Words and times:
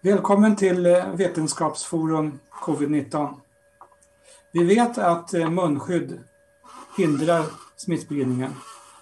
Välkommen 0.00 0.56
till 0.56 0.86
eh, 0.86 1.14
Vetenskapsforum 1.14 2.38
covid-19. 2.50 3.34
Vi 4.52 4.64
vet 4.64 4.98
att 4.98 5.34
eh, 5.34 5.50
munskydd 5.50 6.20
hindrar 6.96 7.44
smittspridningen. 7.76 8.50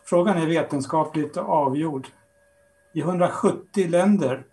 Frågan 0.05 0.37
är 0.37 0.47
vetenskapligt 0.47 1.37
avgjord. 1.37 2.09
I 2.93 3.01
170 3.01 3.89
länder 3.89 4.47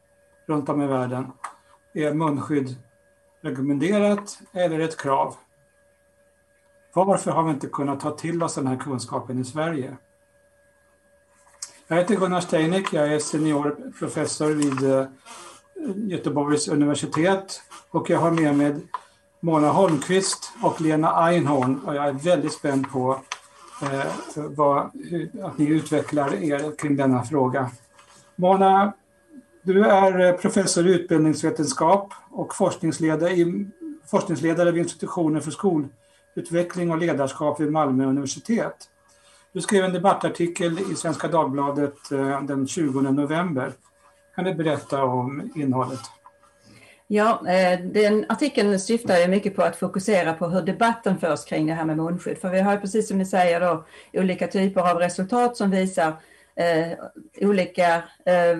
runt 0.47 0.69
om 0.69 0.81
i 0.81 0.87
världen 0.87 1.31
är 1.93 2.13
munskydd 2.13 2.75
rekommenderat 3.41 4.39
eller 4.53 4.79
ett 4.79 4.97
krav. 4.97 5.35
Varför 6.93 7.31
har 7.31 7.43
vi 7.43 7.51
inte 7.51 7.67
kunnat 7.67 7.99
ta 7.99 8.11
till 8.11 8.43
oss 8.43 8.55
den 8.55 8.67
här 8.67 8.77
kunskapen 8.77 9.39
i 9.39 9.43
Sverige? 9.43 9.97
Jag 11.87 11.97
heter 11.97 12.15
Gunnar 12.15 12.41
Steinek, 12.41 12.93
jag 12.93 13.13
är 13.13 13.19
senior 13.19 13.91
professor 13.99 14.49
vid 14.49 14.91
eh, 14.91 15.05
Göteborgs 15.95 16.67
universitet 16.67 17.61
och 17.91 18.09
jag 18.09 18.19
har 18.19 18.31
med 18.31 18.57
mig 18.57 18.75
Mona 19.39 19.69
Holmqvist 19.69 20.51
och 20.61 20.81
Lena 20.81 21.25
Einhorn 21.25 21.79
och 21.85 21.95
jag 21.95 22.07
är 22.07 22.13
väldigt 22.13 22.53
spänd 22.53 22.91
på 22.91 23.19
eh, 23.81 24.05
vad, 24.35 24.91
hur, 24.93 25.45
att 25.45 25.57
ni 25.57 25.65
utvecklar 25.65 26.33
er 26.33 26.75
kring 26.77 26.95
denna 26.95 27.23
fråga. 27.23 27.69
Mona, 28.35 28.93
du 29.63 29.85
är 29.85 30.19
eh, 30.19 30.31
professor 30.31 30.87
i 30.87 30.93
utbildningsvetenskap 30.93 32.13
och 32.31 32.55
forskningsledare, 32.55 33.31
i, 33.31 33.67
forskningsledare 34.11 34.71
vid 34.71 34.83
institutionen 34.83 35.41
för 35.41 35.51
skolutveckling 35.51 36.91
och 36.91 36.97
ledarskap 36.97 37.59
vid 37.59 37.71
Malmö 37.71 38.05
universitet. 38.05 38.89
Du 39.53 39.61
skrev 39.61 39.85
en 39.85 39.93
debattartikel 39.93 40.79
i 40.91 40.95
Svenska 40.95 41.27
Dagbladet 41.27 42.11
eh, 42.11 42.41
den 42.41 42.67
20 42.67 43.01
november. 43.01 43.73
Kan 44.35 44.45
du 44.45 44.53
berätta 44.53 45.03
om 45.03 45.51
innehållet? 45.55 45.99
Ja, 47.07 47.47
eh, 47.47 47.79
den 47.79 48.25
artikeln 48.29 48.79
syftar 48.79 49.17
ju 49.17 49.27
mycket 49.27 49.55
på 49.55 49.63
att 49.63 49.75
fokusera 49.75 50.33
på 50.33 50.47
hur 50.47 50.61
debatten 50.61 51.17
förs 51.17 51.45
kring 51.45 51.67
det 51.67 51.73
här 51.73 51.85
med 51.85 51.97
munskydd. 51.97 52.37
För 52.37 52.49
vi 52.49 52.59
har 52.59 52.77
precis 52.77 53.07
som 53.07 53.17
ni 53.17 53.25
säger 53.25 53.59
då 53.59 53.85
olika 54.13 54.47
typer 54.47 54.91
av 54.91 54.97
resultat 54.97 55.57
som 55.57 55.71
visar 55.71 56.13
eh, 56.55 56.97
olika 57.41 57.95
eh, 58.25 58.57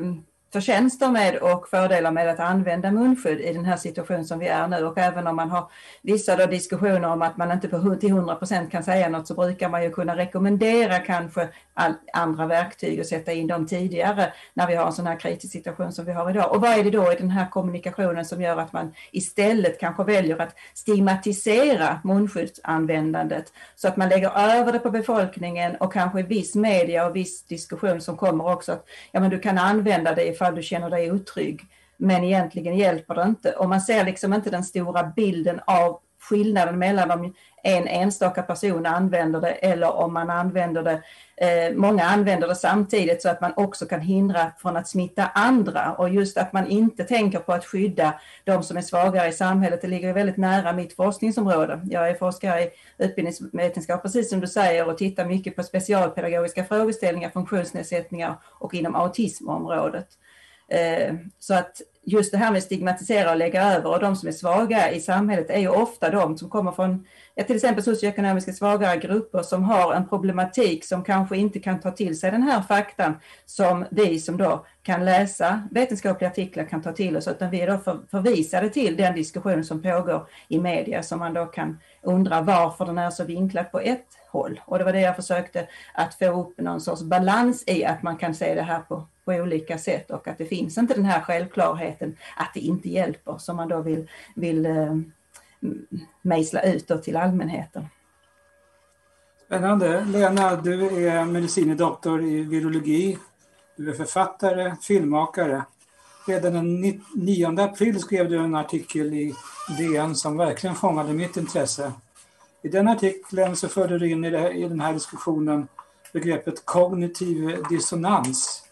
förtjänster 0.54 1.10
med 1.10 1.36
och 1.36 1.68
fördelar 1.70 2.12
med 2.12 2.30
att 2.30 2.40
använda 2.40 2.92
munskydd 2.92 3.40
i 3.40 3.54
den 3.54 3.66
här 3.66 3.78
situationen 3.78 4.26
som 4.26 4.40
vi 4.40 4.48
är 4.48 4.68
nu. 4.68 4.86
Och 4.86 4.98
även 4.98 5.28
om 5.28 5.36
man 5.36 5.50
har 5.50 5.72
vissa 6.02 6.36
då 6.36 6.46
diskussioner 6.46 7.10
om 7.10 7.22
att 7.22 7.38
man 7.38 7.52
inte 7.52 7.68
på 7.68 7.96
till 7.96 8.10
100 8.10 8.36
procent 8.36 8.72
kan 8.72 8.84
säga 8.84 9.10
något 9.10 9.28
så 9.28 9.34
brukar 9.34 9.70
man 9.70 9.84
ju 9.84 9.92
kunna 9.92 10.18
rekommendera 10.18 11.00
kanske 11.00 11.50
andra 12.14 12.46
verktyg 12.46 13.00
och 13.00 13.06
sätta 13.06 13.32
in 13.32 13.48
dem 13.48 13.68
tidigare 13.68 14.34
när 14.54 14.68
vi 14.68 14.76
har 14.76 14.86
en 14.86 14.94
sån 14.94 15.08
här 15.08 15.20
kritisk 15.20 15.54
situation 15.54 15.92
som 15.92 16.06
vi 16.06 16.12
har 16.12 16.30
idag. 16.30 16.56
Och 16.56 16.62
vad 16.62 16.72
är 16.72 16.84
det 16.84 16.90
då 16.90 17.12
i 17.12 17.16
den 17.16 17.30
här 17.30 17.50
kommunikationen 17.50 18.26
som 18.26 18.42
gör 18.42 18.58
att 18.58 18.74
man 18.74 18.94
istället 19.12 19.80
kanske 19.80 20.04
väljer 20.04 20.42
att 20.42 20.56
stigmatisera 20.74 22.00
munskyddsanvändandet 22.04 23.54
så 23.76 23.88
att 23.88 23.98
man 23.98 24.10
lägger 24.10 24.32
över 24.38 24.72
det 24.72 24.80
på 24.80 24.92
befolkningen 24.92 25.76
och 25.76 25.94
kanske 25.94 26.20
i 26.20 26.24
viss 26.24 26.56
media 26.56 27.06
och 27.06 27.16
viss 27.16 27.44
diskussion 27.44 28.02
som 28.02 28.18
kommer 28.18 28.52
också 28.52 28.72
att 28.72 28.86
ja, 29.12 29.20
men 29.20 29.30
du 29.30 29.40
kan 29.40 29.58
använda 29.58 30.16
det 30.16 30.34
ifall 30.44 30.56
du 30.56 30.62
känner 30.62 30.90
dig 30.90 31.12
otrygg. 31.12 31.62
Men 31.98 32.24
egentligen 32.24 32.78
hjälper 32.78 33.16
det 33.16 33.24
inte 33.24 33.52
och 33.52 33.70
man 33.70 33.82
ser 33.82 34.06
liksom 34.06 34.34
inte 34.34 34.50
den 34.50 34.64
stora 34.64 35.04
bilden 35.04 35.60
av 35.66 36.00
skillnaden 36.30 36.80
mellan 36.80 37.12
om 37.12 37.34
en 37.64 37.88
enstaka 37.88 38.44
person 38.44 38.86
använder 38.86 39.42
det 39.42 39.52
eller 39.52 39.92
om 39.92 40.14
man 40.14 40.30
använder 40.30 40.84
det, 40.84 41.02
eh, 41.38 41.76
många 41.76 42.04
använder 42.04 42.48
det 42.48 42.56
samtidigt 42.56 43.22
så 43.22 43.30
att 43.30 43.42
man 43.42 43.54
också 43.56 43.86
kan 43.86 44.02
hindra 44.02 44.52
från 44.58 44.78
att 44.78 44.88
smitta 44.88 45.26
andra 45.26 45.94
och 45.98 46.10
just 46.10 46.38
att 46.38 46.54
man 46.54 46.68
inte 46.68 47.04
tänker 47.04 47.40
på 47.40 47.54
att 47.54 47.66
skydda 47.66 48.20
de 48.44 48.64
som 48.64 48.78
är 48.78 48.82
svagare 48.82 49.28
i 49.28 49.32
samhället. 49.32 49.82
Det 49.82 49.88
ligger 49.88 50.14
väldigt 50.14 50.38
nära 50.38 50.74
mitt 50.74 50.96
forskningsområde. 50.96 51.82
Jag 51.90 52.10
är 52.10 52.16
forskare 52.16 52.62
i 52.62 52.70
utbildningsvetenskap 52.98 54.02
precis 54.02 54.30
som 54.30 54.40
du 54.40 54.48
säger 54.48 54.90
och 54.90 54.98
tittar 54.98 55.26
mycket 55.26 55.56
på 55.56 55.64
specialpedagogiska 55.64 56.64
frågeställningar, 56.64 57.30
funktionsnedsättningar 57.30 58.36
och 58.60 58.74
inom 58.74 58.96
autismområdet. 58.96 60.08
Eh, 60.68 61.16
så 61.40 61.54
att 61.54 61.82
just 62.06 62.32
det 62.32 62.38
här 62.38 62.52
med 62.52 62.64
stigmatisera 62.64 63.32
och 63.32 63.38
lägga 63.38 63.64
över 63.64 63.90
och 63.90 64.00
de 64.00 64.16
som 64.16 64.28
är 64.28 64.34
svaga 64.34 64.92
i 64.92 65.00
samhället 65.00 65.50
är 65.50 65.60
ju 65.60 65.68
ofta 65.68 66.10
de 66.10 66.38
som 66.38 66.50
kommer 66.50 66.72
från 66.72 67.06
ja, 67.36 67.44
till 67.44 67.56
exempel 67.56 67.84
socioekonomiskt 67.84 68.58
svagare 68.58 68.98
grupper 68.98 69.42
som 69.42 69.64
har 69.64 69.94
en 69.94 70.10
problematik 70.10 70.86
som 70.86 71.04
kanske 71.04 71.38
inte 71.38 71.60
kan 71.60 71.80
ta 71.80 71.92
till 71.92 72.20
sig 72.20 72.32
den 72.32 72.44
här 72.44 72.62
faktan 72.62 73.16
som 73.46 73.86
vi 73.92 74.20
som 74.20 74.38
då 74.38 74.66
kan 74.84 75.06
läsa 75.06 75.68
vetenskapliga 75.72 76.30
artiklar 76.30 76.66
kan 76.66 76.82
ta 76.82 76.92
till 76.92 77.18
oss 77.18 77.28
utan 77.28 77.50
vi 77.50 77.62
är 77.62 77.68
då 77.68 77.78
för, 77.78 78.00
förvisade 78.12 78.70
till 78.70 78.98
den 78.98 79.16
diskussion 79.16 79.64
som 79.64 79.82
pågår 79.82 80.28
i 80.48 80.60
media 80.60 81.04
som 81.04 81.20
man 81.20 81.34
då 81.34 81.46
kan 81.46 81.80
undra 82.02 82.42
varför 82.42 82.86
den 82.86 82.98
är 82.98 83.10
så 83.10 83.24
vinklad 83.24 83.72
på 83.72 83.80
ett 83.80 84.08
håll. 84.32 84.62
Och 84.66 84.78
det 84.78 84.84
var 84.84 84.94
det 84.94 85.02
jag 85.02 85.16
försökte 85.16 85.68
att 85.94 86.16
få 86.16 86.42
upp 86.42 86.58
någon 86.58 86.82
sorts 86.82 87.02
balans 87.02 87.64
i 87.68 87.86
att 87.86 88.04
man 88.04 88.18
kan 88.18 88.36
se 88.36 88.56
det 88.56 88.62
här 88.62 88.80
på 88.80 89.08
på 89.26 89.32
olika 89.32 89.78
sätt 89.78 90.12
och 90.12 90.28
att 90.28 90.38
det 90.38 90.46
finns 90.46 90.78
inte 90.78 90.94
den 90.94 91.06
här 91.06 91.22
självklarheten 91.22 91.93
att 92.36 92.54
det 92.54 92.60
inte 92.60 92.90
hjälper 92.90 93.38
som 93.38 93.56
man 93.56 93.68
då 93.68 93.82
vill, 93.82 94.10
vill 94.36 94.66
eh, 94.66 94.98
mejsla 96.22 96.62
ut 96.62 97.04
till 97.04 97.18
allmänheten. 97.18 97.86
Spännande. 99.46 100.06
Lena, 100.06 100.56
du 100.56 101.08
är 101.08 101.26
medicine 101.26 101.76
doktor 101.76 102.24
i 102.24 102.42
virologi. 102.42 103.18
Du 103.76 103.90
är 103.90 103.94
författare, 103.94 104.76
filmmakare. 104.82 105.64
Redan 106.28 106.54
den 106.54 107.02
9 107.16 107.62
april 107.62 108.00
skrev 108.00 108.30
du 108.30 108.38
en 108.38 108.56
artikel 108.56 109.14
i 109.14 109.36
DN 109.78 110.16
som 110.16 110.38
verkligen 110.38 110.76
fångade 110.76 111.14
mitt 111.14 111.38
intresse. 111.38 111.94
I 112.62 112.70
den 112.70 112.88
artikeln 112.88 113.56
så 113.56 113.68
förde 113.68 114.00
du 114.00 114.12
in 114.12 114.26
i, 114.26 114.30
det, 114.30 114.52
i 114.52 114.62
den 114.62 114.80
här 114.80 114.94
diskussionen 114.94 115.68
begreppet 116.14 116.66
kognitiv 116.66 117.64
dissonans. 117.70 118.64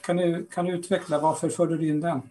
Kan 0.00 0.16
du, 0.16 0.46
kan 0.46 0.64
du 0.64 0.72
utveckla 0.72 1.18
varför 1.18 1.48
förde 1.48 1.76
du 1.76 1.88
in 1.88 2.00
den? 2.00 2.22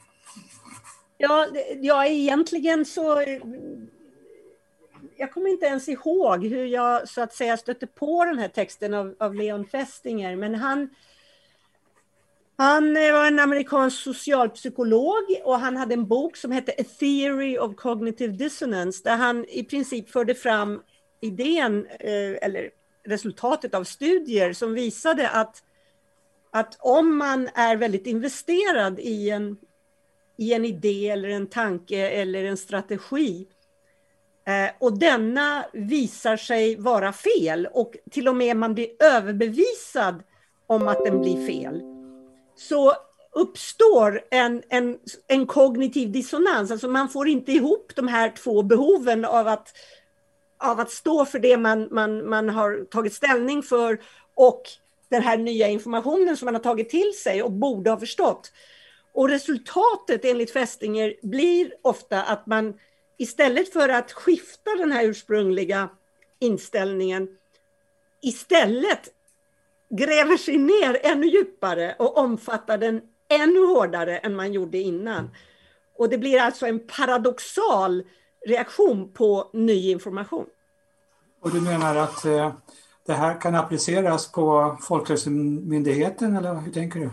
Ja, 1.17 1.47
ja, 1.81 2.05
egentligen 2.05 2.85
så... 2.85 3.23
Jag 5.17 5.31
kommer 5.31 5.49
inte 5.49 5.65
ens 5.65 5.89
ihåg 5.89 6.45
hur 6.45 6.65
jag 6.65 7.09
så 7.09 7.21
att 7.21 7.33
säga 7.33 7.57
stötte 7.57 7.87
på 7.87 8.25
den 8.25 8.39
här 8.39 8.47
texten 8.47 8.93
av, 8.93 9.15
av 9.19 9.35
Leon 9.35 9.65
Festinger, 9.65 10.35
men 10.35 10.55
han, 10.55 10.89
han 12.57 12.97
eh, 12.97 13.13
var 13.13 13.25
en 13.25 13.39
amerikansk 13.39 14.03
socialpsykolog 14.03 15.23
och 15.43 15.59
han 15.59 15.77
hade 15.77 15.93
en 15.93 16.07
bok 16.07 16.37
som 16.37 16.51
hette 16.51 16.71
A 16.71 16.83
Theory 16.99 17.57
of 17.57 17.75
Cognitive 17.75 18.33
Dissonance 18.33 19.03
där 19.03 19.15
han 19.15 19.45
i 19.49 19.63
princip 19.63 20.09
förde 20.09 20.35
fram 20.35 20.81
idén, 21.21 21.87
eh, 21.99 22.37
eller 22.41 22.69
resultatet 23.05 23.73
av 23.73 23.83
studier 23.83 24.53
som 24.53 24.73
visade 24.73 25.29
att 25.29 25.63
att 26.51 26.77
om 26.79 27.17
man 27.17 27.49
är 27.53 27.75
väldigt 27.75 28.07
investerad 28.07 28.99
i 28.99 29.29
en, 29.29 29.57
i 30.37 30.53
en 30.53 30.65
idé 30.65 31.09
eller 31.09 31.29
en 31.29 31.47
tanke 31.47 32.09
eller 32.09 32.43
en 32.43 32.57
strategi 32.57 33.47
eh, 34.47 34.71
och 34.79 34.99
denna 34.99 35.65
visar 35.73 36.37
sig 36.37 36.75
vara 36.75 37.13
fel 37.13 37.67
och 37.73 37.95
till 38.11 38.27
och 38.27 38.35
med 38.35 38.57
man 38.57 38.73
blir 38.73 38.87
överbevisad 38.99 40.23
om 40.67 40.87
att 40.87 41.05
den 41.05 41.21
blir 41.21 41.47
fel 41.47 41.81
så 42.55 42.93
uppstår 43.35 44.21
en, 44.31 44.63
en, 44.69 44.97
en 45.27 45.47
kognitiv 45.47 46.11
dissonans. 46.11 46.71
Alltså 46.71 46.87
man 46.87 47.09
får 47.09 47.27
inte 47.27 47.51
ihop 47.51 47.91
de 47.95 48.07
här 48.07 48.29
två 48.29 48.63
behoven 48.63 49.25
av 49.25 49.47
att, 49.47 49.67
av 50.63 50.79
att 50.79 50.91
stå 50.91 51.25
för 51.25 51.39
det 51.39 51.57
man, 51.57 51.87
man, 51.91 52.29
man 52.29 52.49
har 52.49 52.85
tagit 52.85 53.13
ställning 53.13 53.63
för 53.63 53.99
och 54.35 54.61
den 55.09 55.21
här 55.21 55.37
nya 55.37 55.67
informationen 55.67 56.37
som 56.37 56.45
man 56.45 56.55
har 56.55 56.61
tagit 56.61 56.89
till 56.89 57.13
sig 57.23 57.43
och 57.43 57.51
borde 57.51 57.89
ha 57.89 57.99
förstått. 57.99 58.51
Och 59.15 59.29
resultatet 59.29 60.25
enligt 60.25 60.51
Fästinger 60.51 61.15
blir 61.21 61.73
ofta 61.81 62.23
att 62.23 62.47
man 62.47 62.73
istället 63.17 63.73
för 63.73 63.89
att 63.89 64.11
skifta 64.11 64.71
den 64.77 64.91
här 64.91 65.03
ursprungliga 65.05 65.89
inställningen 66.39 67.27
istället 68.21 69.09
gräver 69.89 70.37
sig 70.37 70.57
ner 70.57 70.99
ännu 71.03 71.27
djupare 71.27 71.95
och 71.99 72.17
omfattar 72.17 72.77
den 72.77 73.01
ännu 73.29 73.65
hårdare 73.65 74.17
än 74.17 74.35
man 74.35 74.53
gjorde 74.53 74.77
innan. 74.77 75.29
Och 75.97 76.09
det 76.09 76.17
blir 76.17 76.39
alltså 76.39 76.65
en 76.65 76.87
paradoxal 76.87 78.03
reaktion 78.45 79.13
på 79.13 79.49
ny 79.53 79.91
information. 79.91 80.45
Och 81.41 81.51
du 81.51 81.61
menar 81.61 81.95
att 81.95 82.25
eh, 82.25 82.53
det 83.05 83.13
här 83.13 83.41
kan 83.41 83.55
appliceras 83.55 84.31
på 84.31 84.77
Folkhälsomyndigheten 84.81 86.37
eller 86.37 86.53
hur 86.55 86.71
tänker 86.71 86.99
du? 86.99 87.09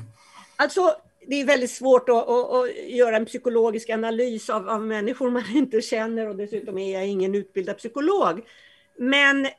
Alltså, 0.57 0.97
det 1.27 1.41
är 1.41 1.45
väldigt 1.45 1.71
svårt 1.71 2.09
att, 2.09 2.29
att, 2.29 2.53
att 2.53 2.77
göra 2.89 3.17
en 3.17 3.27
psykologisk 3.27 3.91
analys 3.91 4.51
av, 4.51 4.69
av, 4.69 4.87
människor 4.87 5.31
man 5.31 5.43
inte 5.55 5.81
känner 5.81 6.29
och 6.29 6.37
dessutom 6.37 6.79
är 6.79 6.93
jag 6.93 7.07
ingen 7.07 7.35
utbildad 7.35 7.79
psykolog. 7.79 8.43
Men 8.99 9.45
eh, 9.47 9.51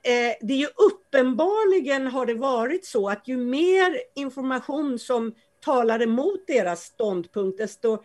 det 0.41 0.53
är 0.53 0.57
ju 0.57 0.67
uppenbarligen 0.67 2.07
har 2.07 2.25
det 2.25 2.33
varit 2.33 2.85
så 2.85 3.09
att 3.09 3.27
ju 3.27 3.37
mer 3.37 3.97
information 4.15 4.99
som 4.99 5.35
talar 5.65 6.01
emot 6.01 6.47
deras 6.47 6.83
ståndpunkt, 6.83 7.57
desto 7.57 8.03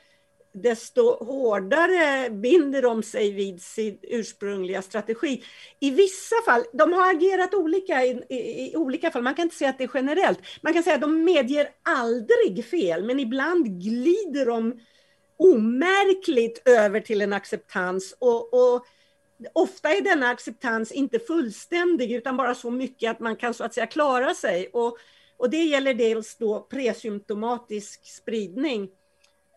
desto 0.53 1.25
hårdare 1.25 2.31
binder 2.31 2.83
de 2.83 3.03
sig 3.03 3.31
vid 3.31 3.63
sin 3.63 3.99
ursprungliga 4.03 4.83
strategi. 4.83 5.45
I 5.81 5.91
vissa 5.91 6.37
fall, 6.45 6.65
de 6.73 6.93
har 6.93 7.15
agerat 7.15 7.55
olika 7.55 8.05
i, 8.05 8.23
i, 8.29 8.73
i, 8.73 8.77
olika 8.77 9.11
fall, 9.11 9.23
man 9.23 9.35
kan 9.35 9.43
inte 9.43 9.57
säga 9.57 9.71
att 9.71 9.79
det 9.79 9.85
är 9.85 9.91
generellt. 9.95 10.39
Man 10.63 10.75
kan 10.75 10.83
säga 10.83 10.95
att 10.95 11.01
de 11.01 11.25
medger 11.25 11.69
aldrig 11.83 12.65
fel, 12.65 13.05
men 13.05 13.21
ibland 13.21 13.81
glider 13.83 14.47
de 14.47 14.81
omärkligt 15.37 16.69
över 16.69 17.01
till 17.01 17.21
en 17.21 17.33
acceptans 17.33 18.17
och, 18.19 18.55
och 18.55 18.87
ofta 19.53 19.89
är 19.89 20.01
denna 20.01 20.29
acceptans 20.29 20.93
inte 20.93 21.19
fullständig 21.19 22.13
utan 22.13 22.37
bara 22.37 22.55
så 22.55 22.71
mycket 22.71 23.11
att 23.11 23.21
man 23.21 23.37
kan 23.37 23.55
så 23.55 23.65
att 23.65 23.75
säga 23.75 23.87
klara 23.87 24.35
sig. 24.35 24.71
Och, 24.73 24.99
och 25.37 25.51
det 25.51 25.65
gäller 25.65 25.95
dels 25.95 26.37
då 26.37 26.61
presymptomatisk 26.61 28.07
spridning 28.07 28.89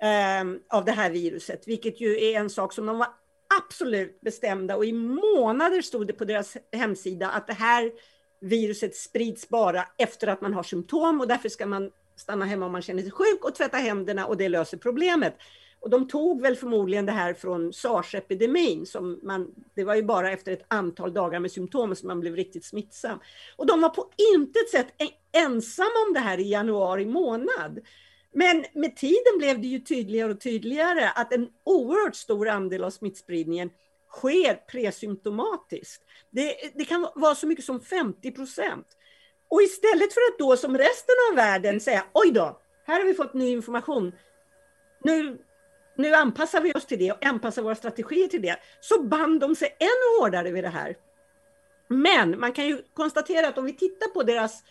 eh, 0.01 0.77
av 0.77 0.85
det 0.85 0.91
här 0.91 1.11
viruset, 1.11 1.67
vilket 1.67 2.01
ju 2.01 2.23
är 2.23 2.39
en 2.39 2.49
sak 2.49 2.73
som 2.73 2.85
de 2.85 2.97
var 2.97 3.07
absolut 3.59 4.21
bestämda 4.21 4.75
och 4.75 4.85
i 4.85 4.93
månader 4.93 5.81
stod 5.81 6.07
det 6.07 6.13
på 6.13 6.25
deras 6.25 6.57
hemsida 6.71 7.29
att 7.29 7.47
det 7.47 7.53
här 7.53 7.91
viruset 8.41 8.95
sprids 8.95 9.49
bara 9.49 9.85
efter 9.97 10.27
att 10.27 10.41
man 10.41 10.53
har 10.53 10.63
symptom 10.63 11.21
och 11.21 11.27
därför 11.27 11.49
ska 11.49 11.65
man 11.65 11.91
stanna 12.15 12.45
hemma 12.45 12.65
om 12.65 12.71
man 12.71 12.81
känner 12.81 13.01
sig 13.01 13.11
sjuk 13.11 13.45
och 13.45 13.55
tvätta 13.55 13.77
händerna 13.77 14.25
och 14.25 14.37
det 14.37 14.49
löser 14.49 14.77
problemet. 14.77 15.35
Och 15.79 15.89
de 15.89 16.07
tog 16.07 16.41
väl 16.41 16.55
förmodligen 16.55 17.05
det 17.05 17.11
här 17.11 17.33
från 17.33 17.73
sars-epidemin. 17.73 18.85
Som 18.85 19.19
man, 19.23 19.47
det 19.75 19.83
var 19.83 19.95
ju 19.95 20.03
bara 20.03 20.31
efter 20.31 20.51
ett 20.51 20.65
antal 20.67 21.13
dagar 21.13 21.39
med 21.39 21.51
symptom 21.51 21.95
som 21.95 22.07
man 22.07 22.19
blev 22.19 22.35
riktigt 22.35 22.65
smittsam. 22.65 23.19
Och 23.55 23.67
de 23.67 23.81
var 23.81 23.89
på 23.89 24.09
intet 24.35 24.69
sätt 24.69 24.87
ensamma 25.31 26.05
om 26.07 26.13
det 26.13 26.19
här 26.19 26.39
i 26.39 26.49
januari 26.49 27.05
månad. 27.05 27.79
Men 28.33 28.65
med 28.73 28.95
tiden 28.95 29.37
blev 29.37 29.61
det 29.61 29.67
ju 29.67 29.79
tydligare 29.79 30.31
och 30.31 30.41
tydligare 30.41 31.09
att 31.15 31.33
en 31.33 31.49
oerhört 31.63 32.15
stor 32.15 32.47
andel 32.49 32.83
av 32.83 32.89
smittspridningen 32.89 33.69
sker 34.09 34.55
presymptomatiskt. 34.71 36.03
Det, 36.29 36.55
det 36.75 36.85
kan 36.85 37.07
vara 37.15 37.35
så 37.35 37.47
mycket 37.47 37.65
som 37.65 37.81
50 37.81 38.31
procent. 38.31 38.87
Och 39.49 39.61
istället 39.61 40.13
för 40.13 40.21
att 40.21 40.39
då 40.39 40.57
som 40.57 40.77
resten 40.77 41.15
av 41.29 41.35
världen 41.35 41.79
säga 41.79 42.05
oj 42.13 42.31
då, 42.31 42.61
här 42.85 42.99
har 42.99 43.07
vi 43.07 43.13
fått 43.13 43.33
ny 43.33 43.49
information. 43.51 44.11
Nu 45.03 45.37
nu 45.95 46.13
anpassar 46.13 46.61
vi 46.61 46.73
oss 46.73 46.85
till 46.85 46.99
det 46.99 47.11
och 47.11 47.25
anpassar 47.25 47.61
våra 47.61 47.75
strategier 47.75 48.27
till 48.27 48.41
det, 48.41 48.57
så 48.79 49.03
band 49.03 49.39
de 49.39 49.55
sig 49.55 49.75
ännu 49.79 50.19
hårdare 50.19 50.51
vid 50.51 50.63
det 50.63 50.69
här. 50.69 50.95
Men 51.87 52.39
man 52.39 52.51
kan 52.51 52.67
ju 52.67 52.81
konstatera 52.93 53.47
att 53.47 53.57
om 53.57 53.65
vi 53.65 53.73
tittar 53.73 54.07
på 54.07 54.23
deras 54.23 54.63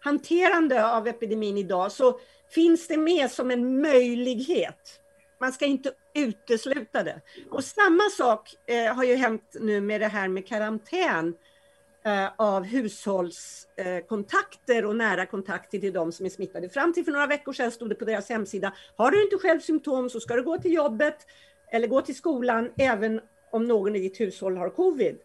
hanterande 0.00 0.92
av 0.92 1.06
epidemin 1.06 1.58
idag 1.58 1.92
så 1.92 2.20
finns 2.54 2.88
det 2.88 2.96
med 2.96 3.30
som 3.30 3.50
en 3.50 3.80
möjlighet. 3.80 5.00
Man 5.40 5.52
ska 5.52 5.66
inte 5.66 5.92
utesluta 6.14 7.02
det. 7.02 7.20
Och 7.50 7.64
samma 7.64 8.10
sak 8.10 8.54
eh, 8.66 8.94
har 8.94 9.04
ju 9.04 9.14
hänt 9.14 9.56
nu 9.60 9.80
med 9.80 10.00
det 10.00 10.08
här 10.08 10.28
med 10.28 10.46
karantän 10.46 11.34
Eh, 12.08 12.28
av 12.36 12.64
hushållskontakter 12.64 14.82
eh, 14.82 14.88
och 14.88 14.96
nära 14.96 15.26
kontakter 15.26 15.78
till 15.78 15.92
de 15.92 16.12
som 16.12 16.26
är 16.26 16.30
smittade. 16.30 16.68
Fram 16.68 16.92
till 16.92 17.04
för 17.04 17.12
några 17.12 17.26
veckor 17.26 17.52
sedan 17.52 17.70
stod 17.70 17.88
det 17.88 17.94
på 17.94 18.04
deras 18.04 18.28
hemsida, 18.28 18.72
har 18.96 19.10
du 19.10 19.22
inte 19.22 19.38
själv 19.38 19.60
symptom 19.60 20.10
så 20.10 20.20
ska 20.20 20.34
du 20.34 20.42
gå 20.42 20.58
till 20.58 20.72
jobbet 20.72 21.16
eller 21.70 21.88
gå 21.88 22.00
till 22.00 22.16
skolan 22.16 22.70
även 22.76 23.20
om 23.50 23.64
någon 23.64 23.96
i 23.96 23.98
ditt 23.98 24.20
hushåll 24.20 24.56
har 24.56 24.70
covid. 24.70 25.18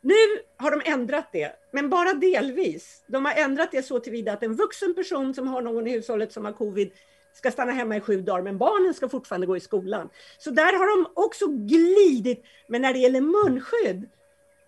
Nu 0.00 0.14
har 0.56 0.70
de 0.70 0.90
ändrat 0.90 1.28
det, 1.32 1.52
men 1.70 1.90
bara 1.90 2.12
delvis. 2.12 3.04
De 3.06 3.24
har 3.24 3.34
ändrat 3.34 3.68
det 3.72 3.82
så 3.82 4.00
tillvida 4.00 4.32
att 4.32 4.42
en 4.42 4.54
vuxen 4.54 4.94
person 4.94 5.34
som 5.34 5.48
har 5.48 5.62
någon 5.62 5.86
i 5.86 5.90
hushållet 5.90 6.32
som 6.32 6.44
har 6.44 6.52
covid 6.52 6.90
ska 7.32 7.50
stanna 7.50 7.72
hemma 7.72 7.96
i 7.96 8.00
sju 8.00 8.20
dagar, 8.20 8.42
men 8.42 8.58
barnen 8.58 8.94
ska 8.94 9.08
fortfarande 9.08 9.46
gå 9.46 9.56
i 9.56 9.60
skolan. 9.60 10.08
Så 10.38 10.50
där 10.50 10.78
har 10.78 11.02
de 11.02 11.10
också 11.14 11.46
glidit. 11.46 12.44
Men 12.68 12.82
när 12.82 12.92
det 12.92 12.98
gäller 12.98 13.20
munskydd 13.20 14.08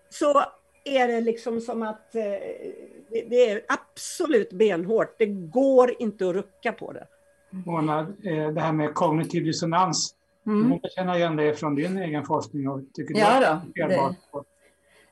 så 0.09 0.43
är 0.83 1.07
det 1.07 1.21
liksom 1.21 1.61
som 1.61 1.81
att 1.81 2.15
eh, 2.15 2.21
det 3.29 3.49
är 3.49 3.61
absolut 3.67 4.53
benhårt. 4.53 5.15
Det 5.17 5.25
går 5.25 5.91
inte 5.99 6.29
att 6.29 6.35
rucka 6.35 6.71
på 6.71 6.91
det. 6.91 7.07
Mona, 7.49 7.99
eh, 7.99 8.49
det 8.49 8.61
här 8.61 8.73
med 8.73 8.93
kognitiv 8.93 9.43
dissonans. 9.43 10.15
Mm. 10.45 10.79
Du 10.83 10.89
känna 10.95 11.17
igen 11.17 11.35
det 11.35 11.53
från 11.53 11.75
din 11.75 11.97
egen 11.97 12.25
forskning 12.25 12.69
och 12.69 12.81
tycker 12.93 13.19
ja, 13.19 13.61
då, 13.75 13.87
det, 13.87 14.15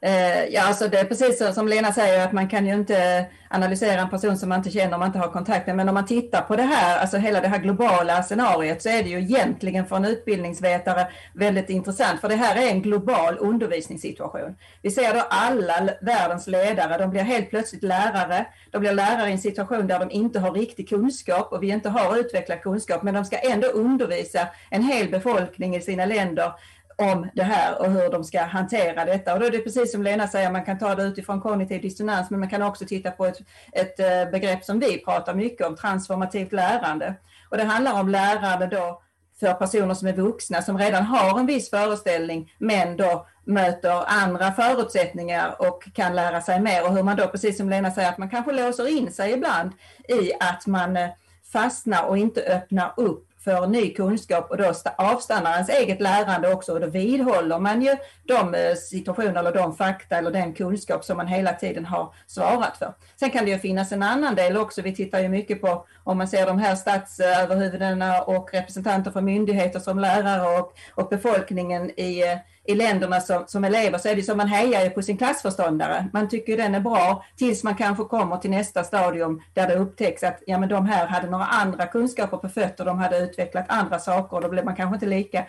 Eh, 0.03 0.45
ja, 0.45 0.61
alltså 0.61 0.87
det 0.87 0.99
är 0.99 1.05
precis 1.05 1.53
som 1.55 1.67
Lena 1.67 1.93
säger 1.93 2.25
att 2.25 2.31
man 2.31 2.49
kan 2.49 2.65
ju 2.65 2.73
inte 2.73 3.25
analysera 3.49 4.01
en 4.01 4.09
person 4.09 4.37
som 4.37 4.49
man 4.49 4.57
inte 4.57 4.71
känner 4.71 4.93
om 4.93 4.99
man 4.99 5.09
inte 5.09 5.19
har 5.19 5.27
kontakt 5.27 5.67
med. 5.67 5.75
Men 5.75 5.87
om 5.89 5.93
man 5.93 6.05
tittar 6.05 6.41
på 6.41 6.55
det 6.55 6.63
här, 6.63 6.99
alltså 6.99 7.17
hela 7.17 7.41
det 7.41 7.47
här 7.47 7.57
globala 7.57 8.23
scenariot 8.23 8.81
så 8.81 8.89
är 8.89 9.03
det 9.03 9.09
ju 9.09 9.19
egentligen 9.19 9.85
för 9.85 9.95
en 9.95 10.05
utbildningsvetare 10.05 11.07
väldigt 11.33 11.69
intressant. 11.69 12.21
För 12.21 12.29
det 12.29 12.35
här 12.35 12.55
är 12.55 12.67
en 12.67 12.81
global 12.81 13.37
undervisningssituation. 13.39 14.55
Vi 14.81 14.91
ser 14.91 15.13
då 15.13 15.21
alla 15.29 15.89
världens 16.01 16.47
ledare, 16.47 16.97
de 16.97 17.09
blir 17.09 17.21
helt 17.21 17.49
plötsligt 17.49 17.83
lärare. 17.83 18.45
De 18.71 18.79
blir 18.79 18.93
lärare 18.93 19.29
i 19.29 19.31
en 19.31 19.39
situation 19.39 19.87
där 19.87 19.99
de 19.99 20.11
inte 20.11 20.39
har 20.39 20.51
riktig 20.51 20.89
kunskap 20.89 21.53
och 21.53 21.63
vi 21.63 21.69
inte 21.69 21.89
har 21.89 22.17
utvecklat 22.17 22.61
kunskap. 22.61 23.03
Men 23.03 23.13
de 23.13 23.25
ska 23.25 23.37
ändå 23.37 23.67
undervisa 23.67 24.47
en 24.69 24.83
hel 24.83 25.09
befolkning 25.09 25.75
i 25.75 25.81
sina 25.81 26.05
länder 26.05 26.51
om 27.01 27.29
det 27.33 27.43
här 27.43 27.81
och 27.81 27.91
hur 27.91 28.11
de 28.11 28.23
ska 28.23 28.41
hantera 28.41 29.05
detta. 29.05 29.33
Och 29.33 29.39
då 29.39 29.45
är 29.45 29.51
det 29.51 29.59
precis 29.59 29.91
som 29.91 30.03
Lena 30.03 30.27
säger, 30.27 30.51
man 30.51 30.65
kan 30.65 30.79
ta 30.79 30.95
det 30.95 31.03
utifrån 31.03 31.41
kognitiv 31.41 31.81
dissonans, 31.81 32.29
men 32.29 32.39
man 32.39 32.49
kan 32.49 32.61
också 32.61 32.85
titta 32.85 33.11
på 33.11 33.25
ett, 33.25 33.37
ett 33.71 33.99
eh, 33.99 34.31
begrepp 34.31 34.63
som 34.63 34.79
vi 34.79 34.97
pratar 34.97 35.33
mycket 35.33 35.67
om, 35.67 35.75
transformativt 35.75 36.51
lärande. 36.51 37.15
Och 37.49 37.57
det 37.57 37.63
handlar 37.63 37.99
om 37.99 38.09
lärande 38.09 38.67
då 38.67 39.01
för 39.39 39.53
personer 39.53 39.93
som 39.93 40.07
är 40.07 40.13
vuxna, 40.13 40.61
som 40.61 40.77
redan 40.77 41.03
har 41.03 41.39
en 41.39 41.45
viss 41.45 41.69
föreställning, 41.69 42.53
men 42.57 42.97
då 42.97 43.25
möter 43.45 44.03
andra 44.07 44.51
förutsättningar 44.51 45.55
och 45.59 45.83
kan 45.93 46.15
lära 46.15 46.41
sig 46.41 46.61
mer. 46.61 46.85
Och 46.85 46.95
hur 46.95 47.03
man 47.03 47.17
då, 47.17 47.27
precis 47.27 47.57
som 47.57 47.69
Lena 47.69 47.91
säger, 47.91 48.09
att 48.09 48.17
man 48.17 48.29
kanske 48.29 48.51
låser 48.51 48.97
in 48.97 49.11
sig 49.11 49.31
ibland 49.31 49.71
i 50.07 50.33
att 50.39 50.67
man 50.67 50.97
eh, 50.97 51.09
fastnar 51.53 52.03
och 52.03 52.17
inte 52.17 52.41
öppnar 52.41 52.93
upp 52.97 53.30
för 53.43 53.67
ny 53.67 53.93
kunskap 53.93 54.51
och 54.51 54.57
då 54.57 54.73
avstannar 54.97 55.53
ens 55.53 55.69
eget 55.69 56.01
lärande 56.01 56.53
också 56.53 56.73
och 56.73 56.79
då 56.79 56.87
vidhåller 56.87 57.59
man 57.59 57.81
ju 57.81 57.95
de 58.23 58.55
eh, 58.55 58.75
situationer 58.75 59.39
eller 59.39 59.53
de 59.53 59.75
fakta 59.75 60.17
eller 60.17 60.31
den 60.31 60.53
kunskap 60.53 61.05
som 61.05 61.17
man 61.17 61.27
hela 61.27 61.53
tiden 61.53 61.85
har 61.85 62.13
svarat 62.27 62.77
för. 62.77 62.93
Sen 63.19 63.29
kan 63.29 63.45
det 63.45 63.51
ju 63.51 63.59
finnas 63.59 63.91
en 63.91 64.03
annan 64.03 64.35
del 64.35 64.57
också. 64.57 64.81
Vi 64.81 64.95
tittar 64.95 65.19
ju 65.19 65.29
mycket 65.29 65.61
på 65.61 65.85
om 66.03 66.17
man 66.17 66.27
ser 66.27 66.45
de 66.45 66.59
här 66.59 66.75
statsöverhuvudena 66.75 68.21
och 68.21 68.49
representanter 68.53 69.11
för 69.11 69.21
myndigheter 69.21 69.79
som 69.79 69.99
lärare 69.99 70.59
och, 70.59 70.73
och 70.95 71.09
befolkningen 71.09 71.99
i 71.99 72.21
eh, 72.21 72.37
i 72.65 72.75
länderna 72.75 73.19
som, 73.19 73.43
som 73.47 73.63
elever 73.63 73.97
så 73.97 74.09
är 74.09 74.15
det 74.15 74.23
som 74.23 74.37
man 74.37 74.47
hejar 74.47 74.89
på 74.89 75.01
sin 75.01 75.17
klassförståndare. 75.17 76.07
Man 76.13 76.29
tycker 76.29 76.57
den 76.57 76.75
är 76.75 76.79
bra 76.79 77.25
tills 77.37 77.63
man 77.63 77.75
kanske 77.75 78.03
kommer 78.03 78.37
till 78.37 78.51
nästa 78.51 78.83
stadium 78.83 79.41
där 79.53 79.67
det 79.67 79.75
upptäcks 79.75 80.23
att 80.23 80.43
ja, 80.45 80.57
men 80.57 80.69
de 80.69 80.85
här 80.85 81.07
hade 81.07 81.29
några 81.29 81.45
andra 81.45 81.85
kunskaper 81.85 82.37
på 82.37 82.49
fötter, 82.49 82.85
de 82.85 82.99
hade 82.99 83.17
utvecklat 83.17 83.65
andra 83.67 83.99
saker 83.99 84.35
och 84.37 84.41
då 84.41 84.49
blir 84.49 84.63
man 84.63 84.75
kanske 84.75 84.95
inte 84.95 85.05
lika 85.05 85.45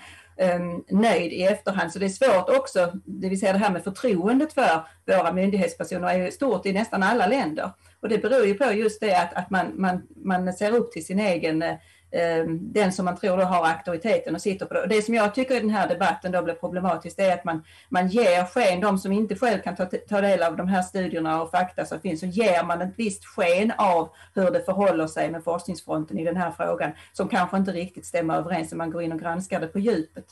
um, 0.57 0.85
nöjd 1.01 1.33
i 1.33 1.43
efterhand. 1.43 1.93
Så 1.93 1.99
det 1.99 2.07
är 2.07 2.09
svårt 2.09 2.49
också, 2.49 2.93
det 3.05 3.29
vill 3.29 3.41
säga 3.41 3.53
det 3.53 3.59
här 3.59 3.71
med 3.71 3.85
förtroendet 3.85 4.53
för 4.53 4.87
våra 5.07 5.33
myndighetspersoner 5.33 6.09
är 6.09 6.19
ju 6.19 6.31
stort 6.31 6.67
i 6.67 6.73
nästan 6.73 7.03
alla 7.03 7.27
länder. 7.27 7.71
Och 8.01 8.09
det 8.09 8.19
beror 8.19 8.47
ju 8.47 8.55
på 8.55 8.73
just 8.73 9.01
det 9.01 9.15
att, 9.15 9.35
att 9.35 9.51
man, 9.51 9.73
man, 9.75 10.03
man 10.25 10.53
ser 10.53 10.75
upp 10.75 10.93
till 10.93 11.07
sin 11.07 11.19
egen 11.19 11.63
eh, 11.63 11.75
Eh, 12.13 12.45
den 12.49 12.93
som 12.93 13.05
man 13.05 13.17
tror 13.17 13.37
då 13.37 13.43
har 13.43 13.67
auktoriteten 13.67 14.35
och 14.35 14.41
sitter 14.41 14.67
på 14.67 14.75
det. 14.75 14.87
Det 14.87 15.03
som 15.03 15.15
jag 15.15 15.35
tycker 15.35 15.57
i 15.57 15.61
den 15.61 15.71
här 15.71 15.89
debatten 15.89 16.33
då 16.33 16.43
blir 16.43 16.55
problematiskt 16.55 17.19
är 17.19 17.35
att 17.35 17.45
man, 17.45 17.63
man 17.89 18.09
ger 18.09 18.45
sken, 18.45 18.81
de 18.81 18.99
som 18.99 19.13
inte 19.13 19.35
själv 19.35 19.61
kan 19.63 19.77
ta, 19.77 19.87
ta 19.87 20.21
del 20.21 20.43
av 20.43 20.57
de 20.57 20.69
här 20.69 20.83
studierna 20.83 21.43
och 21.43 21.51
fakta 21.51 21.85
som 21.85 22.01
finns, 22.01 22.21
så 22.21 22.27
ger 22.27 22.65
man 22.65 22.83
ett 22.83 22.95
visst 22.97 23.25
sken 23.25 23.73
av 23.79 24.09
hur 24.35 24.51
det 24.51 24.61
förhåller 24.61 25.07
sig 25.07 25.31
med 25.31 25.45
forskningsfronten 25.45 26.19
i 26.19 26.25
den 26.25 26.37
här 26.37 26.51
frågan 26.51 26.91
som 27.13 27.29
kanske 27.29 27.57
inte 27.57 27.73
riktigt 27.73 28.07
stämmer 28.07 28.37
överens 28.37 28.71
när 28.71 28.79
man 28.79 28.91
går 28.91 29.03
in 29.03 29.13
och 29.13 29.21
granskar 29.21 29.61
det 29.61 29.67
på 29.67 29.79
djupet. 29.79 30.25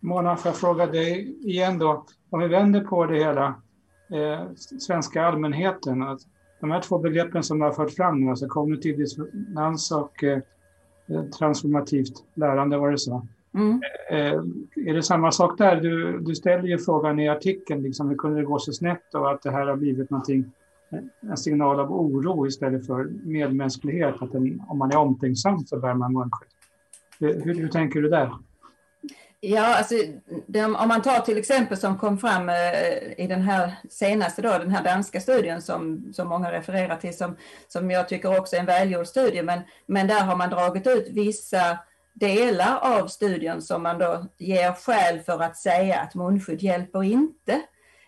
Mona, 0.00 0.36
får 0.36 0.48
jag 0.48 0.56
fråga 0.56 0.86
dig 0.86 1.36
igen 1.48 1.78
då, 1.78 2.06
om 2.30 2.40
vi 2.40 2.48
vänder 2.48 2.80
på 2.80 3.06
det 3.06 3.18
hela, 3.18 3.46
eh, 4.12 4.46
svenska 4.80 5.24
allmänheten, 5.24 6.02
att 6.02 6.20
de 6.60 6.70
här 6.70 6.80
två 6.80 6.98
begreppen 6.98 7.42
som 7.42 7.58
du 7.58 7.64
har 7.64 7.72
fört 7.72 7.92
fram 7.92 8.20
nu, 8.20 8.30
alltså 8.30 8.46
kognitiv 8.46 8.98
dissonans 8.98 9.90
och 9.92 10.24
Eh, 10.24 10.38
transformativt 11.38 12.24
lärande 12.34 12.78
var 12.78 12.90
det 12.90 12.98
så. 12.98 13.26
Mm. 13.54 13.80
Eh, 14.10 14.42
är 14.88 14.94
det 14.94 15.02
samma 15.02 15.32
sak 15.32 15.58
där? 15.58 15.80
Du, 15.80 16.18
du 16.18 16.34
ställer 16.34 16.68
ju 16.68 16.78
frågan 16.78 17.20
i 17.20 17.28
artikeln, 17.28 17.82
liksom, 17.82 18.08
hur 18.08 18.16
kunde 18.16 18.40
det 18.40 18.46
gå 18.46 18.58
så 18.58 18.72
snett 18.72 19.14
och 19.14 19.30
att 19.30 19.42
det 19.42 19.50
här 19.50 19.66
har 19.66 19.76
blivit 19.76 20.10
någonting, 20.10 20.44
en 21.20 21.36
signal 21.36 21.80
av 21.80 21.92
oro 21.92 22.46
istället 22.46 22.86
för 22.86 23.10
medmänsklighet. 23.24 24.14
Att 24.22 24.34
en, 24.34 24.62
om 24.68 24.78
man 24.78 24.90
är 24.90 24.96
omtänksam 24.96 25.58
så 25.58 25.78
bär 25.78 25.94
man 25.94 26.12
munskydd. 26.12 26.48
Hur, 27.20 27.44
hur, 27.44 27.54
hur 27.54 27.68
tänker 27.68 28.02
du 28.02 28.08
där? 28.08 28.32
Ja, 29.40 29.76
alltså, 29.76 29.94
de, 30.46 30.76
om 30.76 30.88
man 30.88 31.02
tar 31.02 31.20
till 31.20 31.38
exempel 31.38 31.76
som 31.76 31.98
kom 31.98 32.18
fram 32.18 32.48
eh, 32.48 33.12
i 33.16 33.26
den 33.28 33.42
här 33.42 33.72
senaste, 33.90 34.42
då, 34.42 34.48
den 34.48 34.70
här 34.70 34.84
danska 34.84 35.20
studien 35.20 35.62
som, 35.62 36.12
som 36.12 36.28
många 36.28 36.52
refererar 36.52 36.96
till, 36.96 37.16
som, 37.16 37.36
som 37.68 37.90
jag 37.90 38.08
tycker 38.08 38.38
också 38.38 38.56
är 38.56 38.60
en 38.60 38.66
välgjord 38.66 39.06
studie, 39.06 39.42
men, 39.42 39.60
men 39.86 40.06
där 40.06 40.20
har 40.20 40.36
man 40.36 40.50
dragit 40.50 40.86
ut 40.86 41.08
vissa 41.10 41.78
delar 42.12 42.78
av 42.78 43.06
studien 43.06 43.62
som 43.62 43.82
man 43.82 43.98
då 43.98 44.26
ger 44.38 44.72
skäl 44.72 45.20
för 45.20 45.42
att 45.42 45.56
säga 45.56 46.00
att 46.00 46.14
munskydd 46.14 46.62
hjälper 46.62 47.04
inte. 47.04 47.52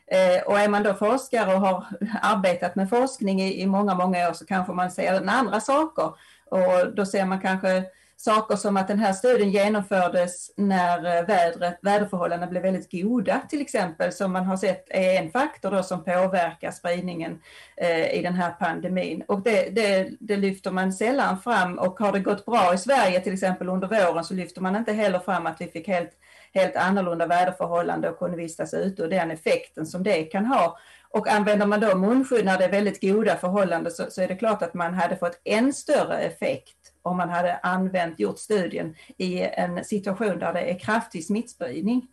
Eh, 0.07 0.43
och 0.47 0.61
är 0.61 0.69
man 0.69 0.83
då 0.83 0.95
forskare 0.95 1.55
och 1.55 1.61
har 1.61 1.85
arbetat 2.23 2.75
med 2.75 2.91
forskning 2.91 3.43
i, 3.43 3.67
många, 3.67 3.95
många 3.95 4.29
år 4.29 4.33
så 4.33 4.47
kanske 4.47 4.73
man 4.73 4.91
ser 4.91 5.29
andra 5.29 5.61
saker. 5.61 6.13
Och 6.51 6.95
då 6.95 7.07
ser 7.07 7.25
man 7.25 7.41
kanske 7.41 7.85
saker 8.21 8.57
som 8.57 8.77
att 8.77 8.89
den 8.89 8.99
här 8.99 9.13
studien 9.13 9.51
genomfördes 9.51 10.51
när 10.57 11.19
eh, 11.19 11.27
vädret, 11.27 11.79
väderförhållandena 11.83 12.51
blev 12.51 12.63
väldigt 12.63 12.93
goda 12.93 13.41
till 13.49 13.61
exempel, 13.61 14.13
som 14.13 14.33
man 14.33 14.45
har 14.45 14.57
sett 14.57 14.87
är 14.91 15.15
en 15.15 15.31
faktor 15.31 15.71
då 15.71 15.83
som 15.83 16.05
påverkar 16.05 16.71
spridningen 16.71 17.41
eh, 17.77 18.15
i 18.19 18.23
den 18.23 18.35
här 18.35 18.51
pandemin. 18.51 19.23
Och 19.29 19.43
det, 19.43 19.69
det, 19.71 20.11
det, 20.21 20.37
lyfter 20.37 20.71
man 20.71 20.93
sällan 20.93 21.41
fram 21.41 21.79
och 21.79 21.99
har 21.99 22.13
det 22.13 22.21
gått 22.21 22.45
bra 22.45 22.75
i 22.75 22.79
Sverige 22.79 23.21
till 23.21 23.33
exempel 23.33 23.69
under 23.69 23.89
våren 23.89 24.25
så 24.25 24.35
lyfter 24.35 24.61
man 24.61 24.77
inte 24.77 24.93
heller 24.93 25.19
fram 25.19 25.47
att 25.47 25.61
vi 25.61 25.67
fick 25.67 25.89
helt, 25.89 26.13
helt 26.55 26.77
annorlunda 26.77 27.27
väderförhållanden 27.27 28.11
och 28.11 28.19
kunde 28.19 28.37
vistas 28.37 28.75
ute 28.75 29.03
och 29.03 29.09
den 29.09 29.31
effekten 29.31 29.87
som 29.87 30.03
det 30.03 30.23
kan 30.23 30.47
ha. 30.47 30.79
Och 31.11 31.29
använder 31.29 31.67
man 31.67 31.81
då 31.81 31.97
munskydd 31.97 32.45
när 32.45 32.59
det 32.59 32.65
är 32.65 32.71
väldigt 32.71 33.01
goda 33.01 33.37
förhållanden 33.37 33.93
så, 33.93 34.05
så 34.11 34.23
är 34.23 34.29
det 34.29 34.37
klart 34.37 34.63
att 34.63 34.75
man 34.75 34.95
hade 34.95 35.17
fått 35.17 35.41
än 35.45 35.73
större 35.73 36.19
effekt 36.19 36.80
om 37.03 37.17
man 37.17 37.31
hade 37.31 37.57
använt, 37.57 38.21
gjort 38.21 38.39
studien 38.39 38.95
i 39.17 39.41
en 39.41 39.85
situation 39.85 40.39
där 40.39 40.53
det 40.53 40.61
är 40.61 40.79
kraftig 40.79 41.25
smittspridning. 41.25 42.07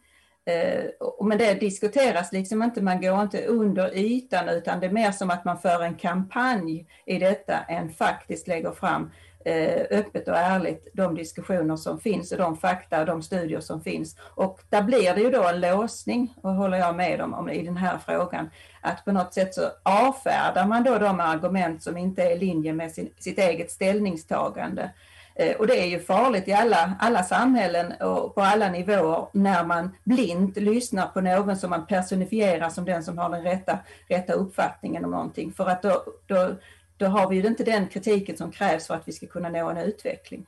Eh, 0.46 0.84
men 1.24 1.38
det 1.38 1.54
diskuteras 1.54 2.32
liksom 2.32 2.64
inte, 2.64 2.82
man 2.82 3.02
går 3.02 3.22
inte 3.22 3.46
under 3.46 3.98
ytan 3.98 4.50
utan 4.50 4.80
det 4.80 4.86
är 4.86 4.92
mer 4.92 5.12
som 5.12 5.30
att 5.30 5.46
man 5.46 5.60
för 5.60 5.84
en 5.84 5.96
kampanj 5.96 6.88
i 7.06 7.20
detta 7.20 7.60
än 7.60 7.90
faktiskt 7.90 8.48
lägger 8.48 8.72
fram 8.72 9.04
eh, 9.04 9.10
Eh, 9.48 9.86
öppet 10.00 10.28
och 10.28 10.38
ärligt 10.38 10.88
de 10.94 11.16
diskussioner 11.16 11.76
som 11.76 12.00
finns 12.00 12.32
och 12.32 12.38
de 12.38 12.58
fakta 12.58 13.00
och 13.00 13.06
de 13.06 13.24
studier 13.24 13.60
som 13.60 13.82
finns. 13.82 14.16
Och 14.22 14.60
där 14.70 14.82
blir 14.82 15.16
det 15.16 15.22
ju 15.22 15.32
då 15.32 15.48
en 15.48 15.62
låsning, 15.62 16.34
och 16.42 16.54
håller 16.54 16.78
jag 16.78 16.96
med 16.96 17.22
om, 17.22 17.34
om 17.34 17.50
i 17.50 17.66
den 17.66 17.78
här 17.78 17.98
frågan, 18.06 18.50
att 18.82 19.06
på 19.06 19.12
något 19.12 19.34
sätt 19.34 19.54
så 19.54 19.62
avfärdar 19.84 20.68
man 20.68 20.84
då 20.84 20.98
de 20.98 21.20
argument 21.20 21.84
som 21.84 21.98
inte 21.98 22.24
är 22.24 22.36
i 22.36 22.40
linje 22.40 22.74
med 22.74 22.92
sin, 22.92 23.10
sitt 23.20 23.40
eget 23.40 23.72
ställningstagande. 23.72 24.92
Eh, 25.36 25.56
och 25.56 25.68
det 25.68 25.80
är 25.84 25.88
ju 25.88 26.00
farligt 26.00 26.48
i 26.48 26.54
alla, 26.54 26.94
alla 27.00 27.24
samhällen 27.24 27.92
och 27.92 28.36
på 28.36 28.42
alla 28.42 28.70
nivåer 28.70 29.28
när 29.34 29.66
man 29.66 29.96
blint 30.04 30.58
lyssnar 30.58 31.08
på 31.08 31.22
någon 31.22 31.58
som 31.58 31.70
man 31.70 31.86
personifierar 31.86 32.70
som 32.70 32.86
den 32.86 33.04
som 33.04 33.18
har 33.18 33.30
den 33.30 33.44
rätta, 33.44 33.80
rätta 34.10 34.34
uppfattningen 34.34 35.06
om 35.06 35.12
någonting. 35.12 35.54
För 35.54 35.66
att 35.66 35.82
då, 35.82 36.04
då, 36.26 36.56
då 36.98 37.06
har 37.06 37.30
vi 37.30 37.36
ju 37.36 37.48
inte 37.48 37.64
den 37.64 37.88
kritiken 37.88 38.38
som 38.38 38.52
krävs 38.52 38.88
för 38.88 38.94
att 38.94 39.08
vi 39.08 39.12
ska 39.12 39.28
kunna 39.28 39.50
nå 39.50 39.70
en 39.70 39.78
utveckling. 39.78 40.46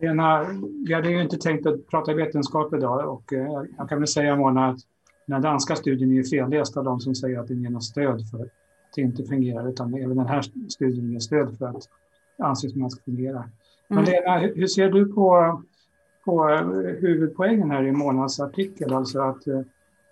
Lena, 0.00 0.46
vi 0.86 0.94
hade 0.94 1.10
ju 1.10 1.22
inte 1.22 1.36
tänkt 1.36 1.66
att 1.66 1.86
prata 1.86 2.14
vetenskap 2.14 2.74
idag 2.74 3.08
och 3.08 3.32
eh, 3.32 3.64
jag 3.78 3.88
kan 3.88 3.98
väl 3.98 4.08
säga 4.08 4.36
Mona 4.36 4.68
att 4.68 4.78
den 5.26 5.42
danska 5.42 5.76
studien 5.76 6.18
är 6.18 6.22
felläst 6.22 6.76
av 6.76 6.84
de 6.84 7.00
som 7.00 7.14
säger 7.14 7.38
att 7.38 7.48
den 7.48 7.62
ger 7.62 7.70
något 7.70 7.84
stöd 7.84 8.30
för 8.30 8.42
att 8.42 8.48
det 8.94 9.00
inte 9.00 9.24
fungerar, 9.24 9.68
utan 9.68 9.94
även 9.94 10.16
den 10.16 10.26
här 10.26 10.42
studien 10.68 11.12
ger 11.12 11.18
stöd 11.18 11.58
för 11.58 11.66
att 11.66 11.88
anses 12.38 12.72
det 12.72 12.90
ska 12.90 13.02
fungera. 13.02 13.50
Men 13.88 13.98
mm. 13.98 14.10
Lena, 14.10 14.38
hur 14.38 14.66
ser 14.66 14.90
du 14.90 15.12
på, 15.12 15.62
på 16.24 16.46
huvudpoängen 17.00 17.70
här 17.70 17.82
i 17.82 17.92
Monas 17.92 18.40
artikel, 18.40 18.92
alltså 18.92 19.20
att 19.20 19.46
eh, 19.46 19.60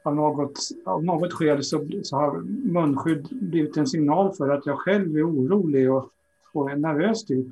av 0.08 0.14
något, 0.14 0.58
av 0.84 1.04
något 1.04 1.32
skäl 1.32 1.64
så, 1.64 1.86
så 2.02 2.16
har 2.16 2.40
munskydd 2.72 3.28
blivit 3.30 3.76
en 3.76 3.86
signal 3.86 4.32
för 4.34 4.48
att 4.48 4.66
jag 4.66 4.78
själv 4.78 5.16
är 5.16 5.30
orolig 5.30 5.92
och, 5.92 6.10
och 6.52 6.80
nervös 6.80 7.24
typ. 7.24 7.46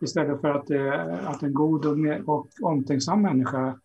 Istället 0.00 0.40
för 0.40 0.48
att, 0.48 0.70
eh, 0.70 1.28
att 1.30 1.42
en 1.42 1.54
god 1.54 1.86
och, 1.86 1.96
och 2.26 2.46
omtänksam 2.62 3.22
människa 3.22 3.78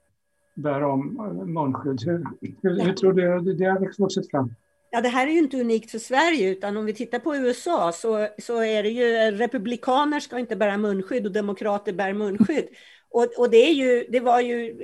bär 0.55 0.83
om 0.83 1.01
munskydd. 1.45 2.01
Hur, 2.05 2.25
hur, 2.61 2.79
hur 2.79 2.93
tror 2.93 3.13
du 3.13 3.53
det 3.53 3.65
har 3.65 3.99
vuxit 3.99 4.31
fram? 4.31 4.49
Ja, 4.89 5.01
det 5.01 5.09
här 5.09 5.27
är 5.27 5.31
ju 5.31 5.39
inte 5.39 5.61
unikt 5.61 5.91
för 5.91 5.99
Sverige, 5.99 6.49
utan 6.49 6.77
om 6.77 6.85
vi 6.85 6.93
tittar 6.93 7.19
på 7.19 7.35
USA 7.35 7.91
så, 7.91 8.27
så 8.37 8.63
är 8.63 8.83
det 8.83 8.89
ju 8.89 9.31
republikaner 9.31 10.19
ska 10.19 10.39
inte 10.39 10.55
bära 10.55 10.77
munskydd 10.77 11.25
och 11.25 11.31
demokrater 11.31 11.93
bär 11.93 12.13
munskydd. 12.13 12.67
Och, 13.09 13.33
och 13.37 13.49
det, 13.49 13.57
är 13.57 13.73
ju, 13.73 14.05
det 14.09 14.19
var 14.19 14.41
ju, 14.41 14.75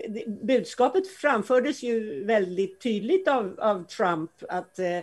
budskapet 0.44 1.08
framfördes 1.08 1.84
ju 1.84 2.26
väldigt 2.26 2.82
tydligt 2.82 3.28
av, 3.28 3.60
av 3.60 3.84
Trump 3.88 4.32
att 4.50 4.80
eh, 4.80 4.98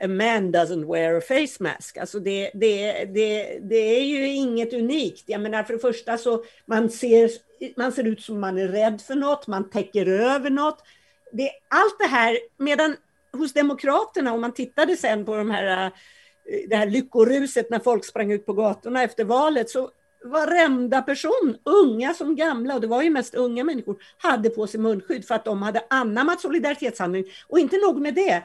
a 0.00 0.08
man 0.08 0.52
doesn't 0.52 0.92
wear 0.92 1.16
a 1.16 1.20
face 1.20 1.62
mask. 1.62 1.96
Alltså 1.96 2.20
det, 2.20 2.50
det, 2.54 3.04
det, 3.04 3.58
det 3.62 3.98
är 3.98 4.04
ju 4.04 4.28
inget 4.28 4.72
unikt. 4.72 5.24
Jag 5.26 5.40
menar 5.40 5.62
för 5.62 5.72
det 5.72 5.78
första 5.78 6.18
så 6.18 6.44
man 6.66 6.90
ser, 6.90 7.30
man 7.76 7.92
ser 7.92 8.04
ut 8.04 8.22
som 8.22 8.40
man 8.40 8.58
är 8.58 8.68
rädd 8.68 9.00
för 9.00 9.14
något, 9.14 9.46
man 9.46 9.70
täcker 9.70 10.06
över 10.06 10.50
något. 10.50 10.78
Det, 11.32 11.50
allt 11.68 11.98
det 11.98 12.06
här, 12.06 12.38
medan 12.58 12.96
hos 13.34 13.52
Demokraterna, 13.52 14.32
om 14.32 14.40
man 14.40 14.52
tittade 14.52 14.96
sen 14.96 15.24
på 15.24 15.36
de 15.36 15.50
här, 15.50 15.86
eh, 15.86 15.90
det 16.68 16.76
här 16.76 16.86
lyckoruset 16.86 17.70
när 17.70 17.78
folk 17.78 18.04
sprang 18.04 18.32
ut 18.32 18.46
på 18.46 18.52
gatorna 18.52 19.02
efter 19.02 19.24
valet, 19.24 19.70
så 19.70 19.90
varenda 20.24 21.02
person, 21.02 21.56
unga 21.64 22.14
som 22.14 22.36
gamla, 22.36 22.74
och 22.74 22.80
det 22.80 22.86
var 22.86 23.02
ju 23.02 23.10
mest 23.10 23.34
unga 23.34 23.64
människor, 23.64 23.96
hade 24.18 24.50
på 24.50 24.66
sig 24.66 24.80
munskydd 24.80 25.24
för 25.24 25.34
att 25.34 25.44
de 25.44 25.62
hade 25.62 25.84
anammat 25.90 26.40
solidaritetshandling. 26.40 27.24
Och 27.48 27.58
inte 27.58 27.76
nog 27.76 28.00
med 28.00 28.14
det, 28.14 28.42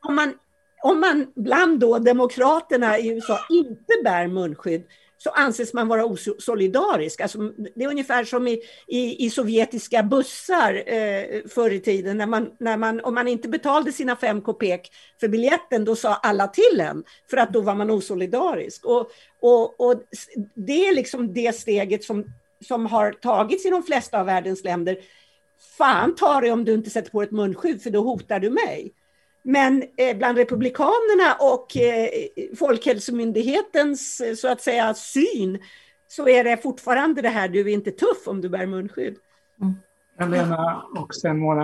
om 0.00 0.14
man, 0.14 0.34
om 0.82 1.00
man 1.00 1.32
bland 1.34 1.80
då 1.80 1.98
demokraterna 1.98 2.98
i 2.98 3.08
USA 3.08 3.38
inte 3.50 3.92
bär 4.04 4.26
munskydd, 4.26 4.86
så 5.18 5.30
anses 5.30 5.72
man 5.74 5.88
vara 5.88 6.04
osolidarisk. 6.04 7.20
Alltså, 7.20 7.38
det 7.74 7.84
är 7.84 7.88
ungefär 7.88 8.24
som 8.24 8.48
i, 8.48 8.60
i, 8.86 9.26
i 9.26 9.30
sovjetiska 9.30 10.02
bussar 10.02 10.82
eh, 10.86 11.42
förr 11.48 11.70
i 11.70 11.80
tiden. 11.80 12.18
När 12.18 12.26
man, 12.26 12.50
när 12.60 12.76
man, 12.76 13.00
om 13.00 13.14
man 13.14 13.28
inte 13.28 13.48
betalade 13.48 13.92
sina 13.92 14.16
fem 14.16 14.40
kopek 14.42 14.90
för 15.20 15.28
biljetten, 15.28 15.84
då 15.84 15.96
sa 15.96 16.14
alla 16.14 16.48
till 16.48 16.80
en, 16.80 17.04
för 17.30 17.36
att 17.36 17.52
då 17.52 17.60
var 17.60 17.74
man 17.74 17.90
osolidarisk. 17.90 18.84
Och, 18.84 19.10
och, 19.40 19.80
och 19.80 20.02
det 20.54 20.86
är 20.86 20.94
liksom 20.94 21.32
det 21.32 21.56
steget 21.56 22.04
som, 22.04 22.24
som 22.68 22.86
har 22.86 23.12
tagits 23.12 23.66
i 23.66 23.70
de 23.70 23.82
flesta 23.82 24.20
av 24.20 24.26
världens 24.26 24.64
länder. 24.64 24.98
Fan 25.78 26.14
ta 26.14 26.40
det 26.40 26.50
om 26.50 26.64
du 26.64 26.74
inte 26.74 26.90
sätter 26.90 27.10
på 27.10 27.22
ett 27.22 27.30
munskydd, 27.30 27.82
för 27.82 27.90
då 27.90 28.02
hotar 28.02 28.40
du 28.40 28.50
mig. 28.50 28.92
Men 29.48 29.82
eh, 29.96 30.16
bland 30.16 30.38
republikanerna 30.38 31.36
och 31.40 31.76
eh, 31.76 32.08
Folkhälsomyndighetens 32.58 34.22
så 34.40 34.48
att 34.48 34.60
säga 34.60 34.94
syn 34.94 35.58
så 36.08 36.28
är 36.28 36.44
det 36.44 36.56
fortfarande 36.56 37.22
det 37.22 37.28
här, 37.28 37.48
du 37.48 37.60
är 37.60 37.68
inte 37.68 37.90
tuff 37.90 38.26
om 38.26 38.40
du 38.40 38.48
bär 38.48 38.66
munskydd. 38.66 39.16
Mm. 39.60 40.30
Lena 40.30 40.82
och 40.96 41.14
sen 41.14 41.38
Mona, 41.38 41.62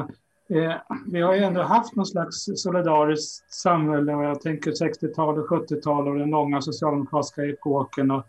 eh, 0.48 0.74
vi 1.06 1.20
har 1.20 1.34
ju 1.34 1.42
ändå 1.42 1.62
haft 1.62 1.96
någon 1.96 2.06
slags 2.06 2.44
solidariskt 2.56 3.52
samhälle 3.52 4.14
och 4.14 4.24
jag 4.24 4.40
tänker 4.40 4.70
60-tal 4.70 5.38
och 5.38 5.48
70-tal 5.48 6.08
och 6.08 6.18
den 6.18 6.30
långa 6.30 6.60
socialdemokratiska 6.60 7.44
epoken. 7.44 8.10
Och, 8.10 8.24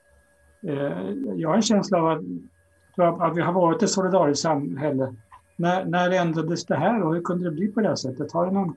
eh, 0.67 1.09
jag 1.35 1.49
har 1.49 1.55
en 1.55 1.61
känsla 1.61 1.97
av 1.97 2.07
att, 2.07 3.21
att 3.21 3.37
vi 3.37 3.41
har 3.41 3.53
varit 3.53 3.83
ett 3.83 3.89
solidariskt 3.89 4.41
samhälle. 4.41 5.15
När, 5.55 5.85
när 5.85 6.11
ändrades 6.11 6.65
det 6.65 6.75
här 6.75 7.03
och 7.03 7.13
hur 7.15 7.21
kunde 7.21 7.45
det 7.45 7.51
bli 7.51 7.67
på 7.67 7.81
det 7.81 7.87
här 7.87 7.95
sättet? 7.95 8.31
Har 8.31 8.45
du 8.45 8.51
någon 8.51 8.75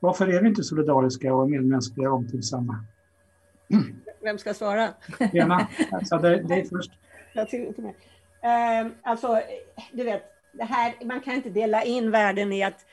varför 0.00 0.26
är 0.26 0.42
vi 0.42 0.48
inte 0.48 0.62
solidariska 0.62 1.34
och 1.34 1.50
medmänskliga 1.50 2.10
och 2.10 2.16
omtänksamma? 2.16 2.84
Vem 4.22 4.38
ska 4.38 4.54
svara? 4.54 4.88
Lena, 5.32 5.68
alltså 5.92 6.18
det, 6.18 6.42
det 6.42 6.54
är 6.54 6.64
först. 6.64 6.92
Jag 7.32 7.48
till 7.48 7.74
mig. 7.76 7.94
Uh, 8.44 8.92
alltså, 9.02 9.40
du 9.92 10.04
vet, 10.04 10.22
det 10.52 10.64
här, 10.64 10.94
man 11.04 11.20
kan 11.20 11.34
inte 11.34 11.50
dela 11.50 11.84
in 11.84 12.10
världen 12.10 12.52
i 12.52 12.62
att 12.62 12.86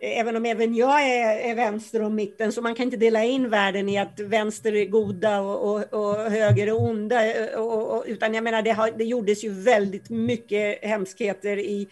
Även 0.00 0.36
om 0.36 0.44
även 0.46 0.74
jag 0.74 1.02
är, 1.02 1.50
är 1.50 1.54
vänster 1.54 2.02
och 2.02 2.12
mitten, 2.12 2.52
så 2.52 2.62
man 2.62 2.74
kan 2.74 2.84
inte 2.84 2.96
dela 2.96 3.24
in 3.24 3.48
världen 3.48 3.88
i 3.88 3.98
att 3.98 4.20
vänster 4.20 4.74
är 4.74 4.84
goda 4.84 5.40
och, 5.40 5.74
och, 5.74 5.94
och 5.94 6.30
höger 6.30 6.66
är 6.66 6.82
onda. 6.82 7.20
Och, 7.58 8.04
utan 8.06 8.34
jag 8.34 8.44
menar, 8.44 8.62
det, 8.62 8.70
har, 8.70 8.90
det 8.90 9.04
gjordes 9.04 9.44
ju 9.44 9.50
väldigt 9.50 10.10
mycket 10.10 10.84
hemskheter 10.84 11.56
i, 11.56 11.88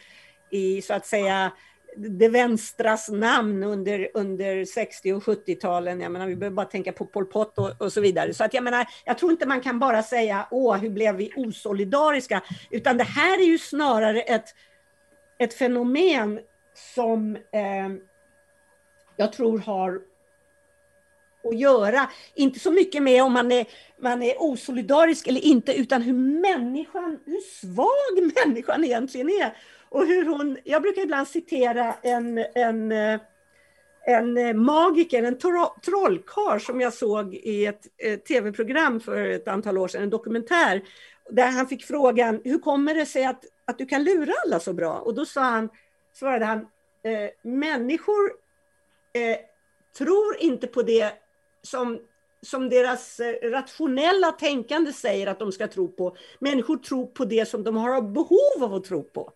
i 0.51 0.83
så 0.83 0.95
att 0.95 1.07
säga 1.07 1.53
det 1.97 2.29
vänstras 2.29 3.09
namn 3.09 3.63
under, 3.63 4.09
under 4.15 4.65
60 4.65 5.13
och 5.13 5.23
70-talen. 5.23 6.01
Jag 6.01 6.13
menar, 6.13 6.27
vi 6.27 6.37
behöver 6.37 6.55
bara 6.55 6.67
tänka 6.67 6.93
på 6.93 7.07
Pol 7.07 7.27
Pot 7.27 7.59
och, 7.59 7.81
och, 7.81 7.93
så 7.93 8.01
vidare. 8.01 8.35
Så 8.35 8.45
att 8.45 8.55
jag 8.55 8.65
menar, 8.65 8.87
jag 9.05 9.19
tror 9.19 9.33
inte 9.33 9.47
man 9.47 9.61
kan 9.61 9.79
bara 9.79 10.03
säga 10.03 10.49
åh, 10.51 10.77
hur 10.77 10.91
blev 10.91 11.17
vi 11.17 11.33
osolidariska? 11.37 12.43
Utan 12.71 12.97
det 12.97 13.05
här 13.05 13.39
är 13.39 13.47
ju 13.47 13.59
snarare 13.59 14.21
ett, 14.21 14.55
ett 15.39 15.55
fenomen 15.55 16.41
som 16.95 17.37
eh, 17.37 17.89
jag 19.17 19.33
tror 19.33 19.59
har 19.59 20.01
att 21.49 21.59
göra, 21.59 22.11
inte 22.35 22.59
så 22.59 22.71
mycket 22.71 23.03
med 23.03 23.23
om 23.23 23.33
man 23.33 23.53
är, 23.53 23.67
man 24.03 24.23
är 24.23 24.43
osolidarisk 24.43 25.27
eller 25.27 25.41
inte, 25.41 25.75
utan 25.75 26.03
hur 26.03 26.13
människan, 26.41 27.21
hur 27.27 27.41
svag 27.41 28.33
människan 28.45 28.85
egentligen 28.85 29.29
är. 29.29 29.57
Och 29.95 30.07
hur 30.07 30.27
hon, 30.27 30.59
jag 30.65 30.83
brukar 30.83 31.03
ibland 31.03 31.29
citera 31.29 31.95
en, 32.03 32.39
en, 32.55 32.93
en 34.07 34.59
magiker, 34.65 35.23
en 35.23 35.39
trollkarl 35.83 36.61
som 36.61 36.81
jag 36.81 36.93
såg 36.93 37.35
i 37.35 37.67
ett, 37.67 37.87
ett 37.99 38.25
tv-program 38.27 39.01
för 39.01 39.29
ett 39.29 39.49
antal 39.49 39.79
år 39.79 39.89
sedan, 39.89 40.03
en 40.03 40.11
dokumentär 40.11 40.83
där 41.31 41.51
han 41.51 41.67
fick 41.67 41.85
frågan, 41.85 42.41
hur 42.45 42.59
kommer 42.59 42.95
det 42.95 43.07
sig 43.07 43.25
att, 43.25 43.45
att 43.65 43.79
du 43.79 43.87
kan 43.87 44.05
lura 44.05 44.33
alla 44.45 44.61
så 44.61 44.73
bra? 44.73 44.99
Och 44.99 45.15
då 45.15 45.25
sa 45.25 45.41
han, 45.41 45.69
svarade 46.13 46.45
han, 46.45 46.59
eh, 47.03 47.31
människor 47.43 48.33
eh, 49.13 49.39
tror 49.99 50.37
inte 50.39 50.67
på 50.67 50.83
det 50.83 51.13
som, 51.63 52.01
som 52.45 52.69
deras 52.69 53.21
eh, 53.21 53.51
rationella 53.51 54.33
tänkande 54.33 54.93
säger 54.93 55.27
att 55.27 55.39
de 55.39 55.53
ska 55.53 55.69
tro 55.69 55.89
på. 55.89 56.17
Människor 56.39 56.77
tror 56.77 57.07
på 57.07 57.25
det 57.25 57.49
som 57.49 57.65
de 57.65 57.77
har 57.77 58.03
behov 58.03 58.65
av 58.65 58.75
att 58.75 58.85
tro 58.85 59.03
på. 59.03 59.33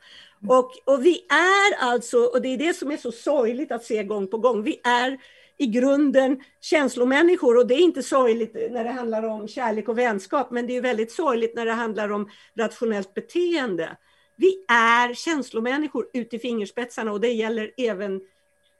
Och, 0.48 0.72
och 0.84 1.06
vi 1.06 1.26
är 1.28 1.84
alltså, 1.84 2.18
och 2.18 2.42
det 2.42 2.48
är 2.48 2.58
det 2.58 2.74
som 2.74 2.90
är 2.90 2.96
så 2.96 3.12
sorgligt 3.12 3.72
att 3.72 3.84
se 3.84 4.04
gång 4.04 4.26
på 4.28 4.38
gång, 4.38 4.62
vi 4.62 4.80
är 4.84 5.18
i 5.56 5.66
grunden 5.66 6.40
känslomänniskor 6.60 7.56
och 7.56 7.66
det 7.66 7.74
är 7.74 7.80
inte 7.80 8.02
sorgligt 8.02 8.54
när 8.54 8.84
det 8.84 8.90
handlar 8.90 9.22
om 9.22 9.48
kärlek 9.48 9.88
och 9.88 9.98
vänskap, 9.98 10.50
men 10.50 10.66
det 10.66 10.76
är 10.76 10.82
väldigt 10.82 11.12
sorgligt 11.12 11.54
när 11.54 11.66
det 11.66 11.72
handlar 11.72 12.12
om 12.12 12.30
rationellt 12.58 13.14
beteende. 13.14 13.96
Vi 14.36 14.64
är 14.68 15.14
känslomänniskor 15.14 16.08
ut 16.12 16.34
i 16.34 16.38
fingerspetsarna 16.38 17.12
och 17.12 17.20
det 17.20 17.32
gäller 17.32 17.70
även 17.76 18.20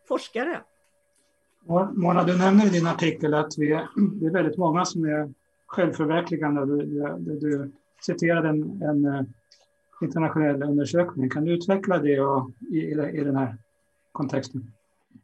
forskare. 0.09 0.61
Mona, 1.69 2.25
du 2.25 2.39
nämner 2.39 2.67
i 2.67 2.71
din 2.71 2.87
artikel 2.87 3.35
att 3.35 3.59
vi 3.59 3.73
är, 3.73 3.89
det 3.97 4.27
är 4.27 4.31
väldigt 4.31 4.57
många 4.57 4.85
som 4.85 5.05
är 5.05 5.33
självförverkligande. 5.67 6.67
Du, 6.67 6.87
du, 7.19 7.39
du 7.39 7.73
citerade 8.01 8.49
en, 8.49 8.83
en 8.83 9.05
eh, 9.05 9.23
internationell 10.03 10.63
undersökning. 10.63 11.31
Kan 11.31 11.45
du 11.45 11.53
utveckla 11.53 11.99
det 11.99 12.21
och, 12.21 12.51
i, 12.71 12.79
i 12.91 13.25
den 13.25 13.37
här 13.37 13.57
kontexten? 14.13 14.73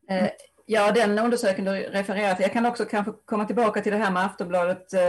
Eh, 0.09 0.29
Ja, 0.67 0.93
den 0.93 1.19
undersökningen 1.19 1.75
du 1.75 1.81
refererar 1.81 2.35
till. 2.35 2.43
Jag 2.43 2.53
kan 2.53 2.67
också 2.67 2.85
kanske 2.85 3.13
komma 3.25 3.45
tillbaka 3.45 3.81
till 3.81 3.93
det 3.93 3.99
här 3.99 4.11
med 4.13 4.25
Aftonbladet, 4.25 4.93
eh, 4.93 5.01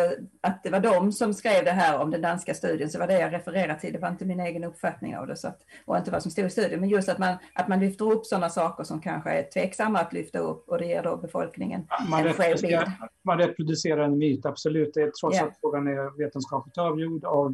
att 0.41 0.63
det 0.63 0.69
var 0.69 0.79
de 0.79 1.11
som 1.11 1.33
skrev 1.33 1.65
det 1.65 1.71
här 1.71 1.99
om 2.01 2.11
den 2.11 2.21
danska 2.21 2.53
studien, 2.53 2.89
så 2.89 2.99
var 2.99 3.07
det 3.07 3.19
jag 3.19 3.33
refererade 3.33 3.79
till. 3.79 3.93
Det 3.93 3.99
var 3.99 4.09
inte 4.09 4.25
min 4.25 4.39
egen 4.39 4.63
uppfattning 4.63 5.17
av 5.17 5.27
det 5.27 5.35
så 5.35 5.47
att, 5.47 5.61
och 5.85 5.97
inte 5.97 6.11
vad 6.11 6.21
som 6.21 6.31
stod 6.31 6.45
i 6.45 6.49
studien, 6.49 6.79
men 6.79 6.89
just 6.89 7.09
att 7.09 7.17
man, 7.17 7.35
att 7.53 7.67
man 7.67 7.79
lyfter 7.79 8.11
upp 8.11 8.25
sådana 8.25 8.49
saker 8.49 8.83
som 8.83 9.01
kanske 9.01 9.29
är 9.29 9.43
tveksamma 9.43 9.99
att 9.99 10.13
lyfta 10.13 10.39
upp 10.39 10.69
och 10.69 10.77
det 10.77 10.85
ger 10.85 11.03
då 11.03 11.17
befolkningen 11.17 11.87
man 12.09 12.27
en 12.27 12.33
skev 12.33 12.61
bild. 12.61 12.91
Man 13.21 13.37
reproducerar 13.37 14.03
en 14.03 14.17
myt, 14.17 14.45
absolut. 14.45 14.93
Det 14.93 15.01
är 15.01 15.11
trots 15.21 15.35
yeah. 15.35 15.47
att 15.47 15.57
frågan 15.61 15.87
är 15.87 16.17
vetenskapligt 16.17 16.77
avgjord 16.77 17.25
av 17.25 17.53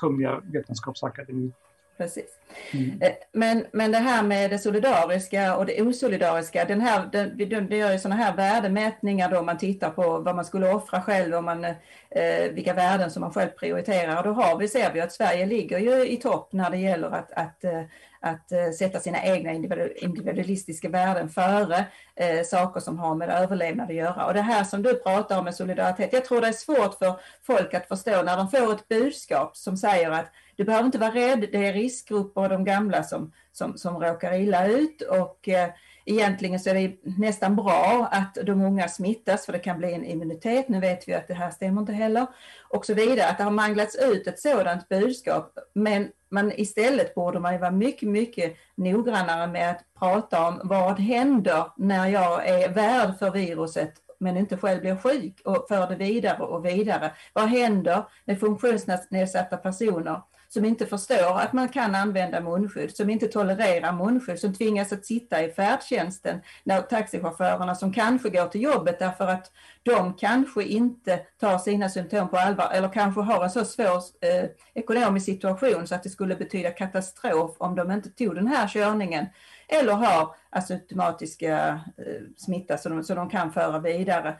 Kungliga 0.00 0.40
Vetenskapsakademin 0.52 1.52
precis. 2.02 2.38
Mm. 2.70 3.02
Eh, 3.02 3.12
men, 3.32 3.66
men 3.72 3.92
det 3.92 3.98
här 3.98 4.22
med 4.22 4.50
det 4.50 4.58
solidariska 4.58 5.56
och 5.56 5.66
det 5.66 5.82
osolidariska, 5.82 6.64
den 6.64 6.80
här, 6.80 7.08
den, 7.12 7.66
det 7.68 7.76
gör 7.76 7.92
ju 7.92 7.98
sådana 7.98 8.24
här 8.24 8.36
värdemätningar 8.36 9.30
då 9.30 9.42
man 9.42 9.58
tittar 9.58 9.90
på 9.90 10.18
vad 10.18 10.36
man 10.36 10.44
skulle 10.44 10.74
offra 10.74 11.02
själv 11.02 11.34
och 11.34 11.44
man, 11.44 11.64
eh, 11.64 12.50
vilka 12.52 12.74
värden 12.74 13.10
som 13.10 13.20
man 13.20 13.32
själv 13.32 13.50
prioriterar. 13.50 14.16
Och 14.16 14.24
då 14.24 14.32
har 14.32 14.58
vi, 14.58 14.68
ser 14.68 14.92
vi 14.92 15.00
att 15.00 15.12
Sverige 15.12 15.46
ligger 15.46 15.78
ju 15.78 16.08
i 16.08 16.16
topp 16.16 16.48
när 16.52 16.70
det 16.70 16.78
gäller 16.78 17.10
att, 17.10 17.32
att 17.32 17.64
eh, 17.64 17.82
att 18.22 18.52
eh, 18.52 18.70
sätta 18.78 19.00
sina 19.00 19.22
egna 19.22 19.52
individualistiska 19.96 20.88
värden 20.88 21.28
före 21.28 21.84
eh, 22.16 22.42
saker 22.44 22.80
som 22.80 22.98
har 22.98 23.14
med 23.14 23.30
överlevnad 23.30 23.90
att 23.90 23.96
göra. 23.96 24.26
Och 24.26 24.34
det 24.34 24.40
här 24.40 24.64
som 24.64 24.82
du 24.82 24.94
pratar 24.94 25.38
om 25.38 25.44
med 25.44 25.54
solidaritet, 25.54 26.12
jag 26.12 26.24
tror 26.24 26.40
det 26.40 26.48
är 26.48 26.52
svårt 26.52 26.94
för 26.94 27.20
folk 27.42 27.74
att 27.74 27.88
förstå 27.88 28.22
när 28.22 28.36
de 28.36 28.50
får 28.50 28.72
ett 28.72 28.88
budskap 28.88 29.56
som 29.56 29.76
säger 29.76 30.10
att 30.10 30.32
du 30.56 30.64
behöver 30.64 30.86
inte 30.86 30.98
vara 30.98 31.14
rädd, 31.14 31.48
det 31.52 31.66
är 31.66 31.72
riskgrupper 31.72 32.40
och 32.40 32.48
de 32.48 32.64
gamla 32.64 33.02
som, 33.02 33.32
som, 33.52 33.78
som 33.78 34.00
råkar 34.00 34.34
illa 34.34 34.66
ut 34.66 35.02
och 35.02 35.48
eh, 35.48 35.68
egentligen 36.04 36.60
så 36.60 36.70
är 36.70 36.74
det 36.74 36.96
nästan 37.18 37.56
bra 37.56 38.08
att 38.10 38.34
de 38.34 38.60
unga 38.60 38.88
smittas 38.88 39.46
för 39.46 39.52
det 39.52 39.58
kan 39.58 39.78
bli 39.78 39.92
en 39.92 40.04
immunitet. 40.04 40.68
Nu 40.68 40.80
vet 40.80 41.08
vi 41.08 41.14
att 41.14 41.28
det 41.28 41.34
här 41.34 41.50
stämmer 41.50 41.80
inte 41.80 41.92
heller 41.92 42.26
och 42.68 42.86
så 42.86 42.94
vidare. 42.94 43.28
Att 43.28 43.38
det 43.38 43.44
har 43.44 43.50
manglats 43.50 43.96
ut 43.96 44.26
ett 44.26 44.40
sådant 44.40 44.88
budskap. 44.88 45.58
Men 45.72 46.08
men 46.32 46.60
istället 46.60 47.14
borde 47.14 47.40
man 47.40 47.52
ju 47.52 47.58
vara 47.58 47.70
mycket, 47.70 48.08
mycket 48.08 48.56
noggrannare 48.74 49.46
med 49.46 49.70
att 49.70 49.84
prata 49.98 50.48
om 50.48 50.60
vad 50.64 51.00
händer 51.00 51.64
när 51.76 52.08
jag 52.08 52.48
är 52.48 52.68
värd 52.68 53.18
för 53.18 53.30
viruset 53.30 53.92
men 54.18 54.36
inte 54.36 54.56
själv 54.56 54.80
blir 54.80 54.96
sjuk 54.96 55.40
och 55.44 55.66
för 55.68 55.88
det 55.88 55.94
vidare 55.94 56.42
och 56.42 56.66
vidare. 56.66 57.12
Vad 57.32 57.48
händer 57.48 58.04
med 58.24 58.40
funktionsnedsatta 58.40 59.56
personer 59.56 60.20
som 60.54 60.64
inte 60.64 60.86
förstår 60.86 61.40
att 61.40 61.52
man 61.52 61.68
kan 61.68 61.94
använda 61.94 62.40
munskydd, 62.40 62.96
som 62.96 63.10
inte 63.10 63.28
tolererar 63.28 63.92
munskydd, 63.92 64.38
som 64.38 64.54
tvingas 64.54 64.92
att 64.92 65.06
sitta 65.06 65.44
i 65.44 65.50
färdtjänsten 65.52 66.40
när 66.64 66.80
taxichaufförerna 66.80 67.74
som 67.74 67.92
kanske 67.92 68.30
går 68.30 68.46
till 68.46 68.62
jobbet 68.62 68.98
därför 68.98 69.28
att 69.28 69.52
de 69.82 70.14
kanske 70.14 70.62
inte 70.62 71.20
tar 71.40 71.58
sina 71.58 71.88
symptom 71.88 72.28
på 72.28 72.36
allvar 72.36 72.70
eller 72.72 72.88
kanske 72.88 73.20
har 73.20 73.44
en 73.44 73.50
så 73.50 73.64
svår 73.64 73.96
eh, 74.20 74.50
ekonomisk 74.74 75.26
situation 75.26 75.86
så 75.86 75.94
att 75.94 76.02
det 76.02 76.10
skulle 76.10 76.36
betyda 76.36 76.70
katastrof 76.70 77.56
om 77.58 77.74
de 77.74 77.90
inte 77.90 78.10
tog 78.10 78.34
den 78.34 78.46
här 78.46 78.68
körningen 78.68 79.26
eller 79.68 79.92
har 79.92 80.34
asymptomatiska 80.50 81.80
eh, 81.98 82.22
smitta 82.36 82.78
så 82.78 82.88
de, 82.88 83.04
så 83.04 83.14
de 83.14 83.30
kan 83.30 83.52
föra 83.52 83.78
vidare 83.78 84.36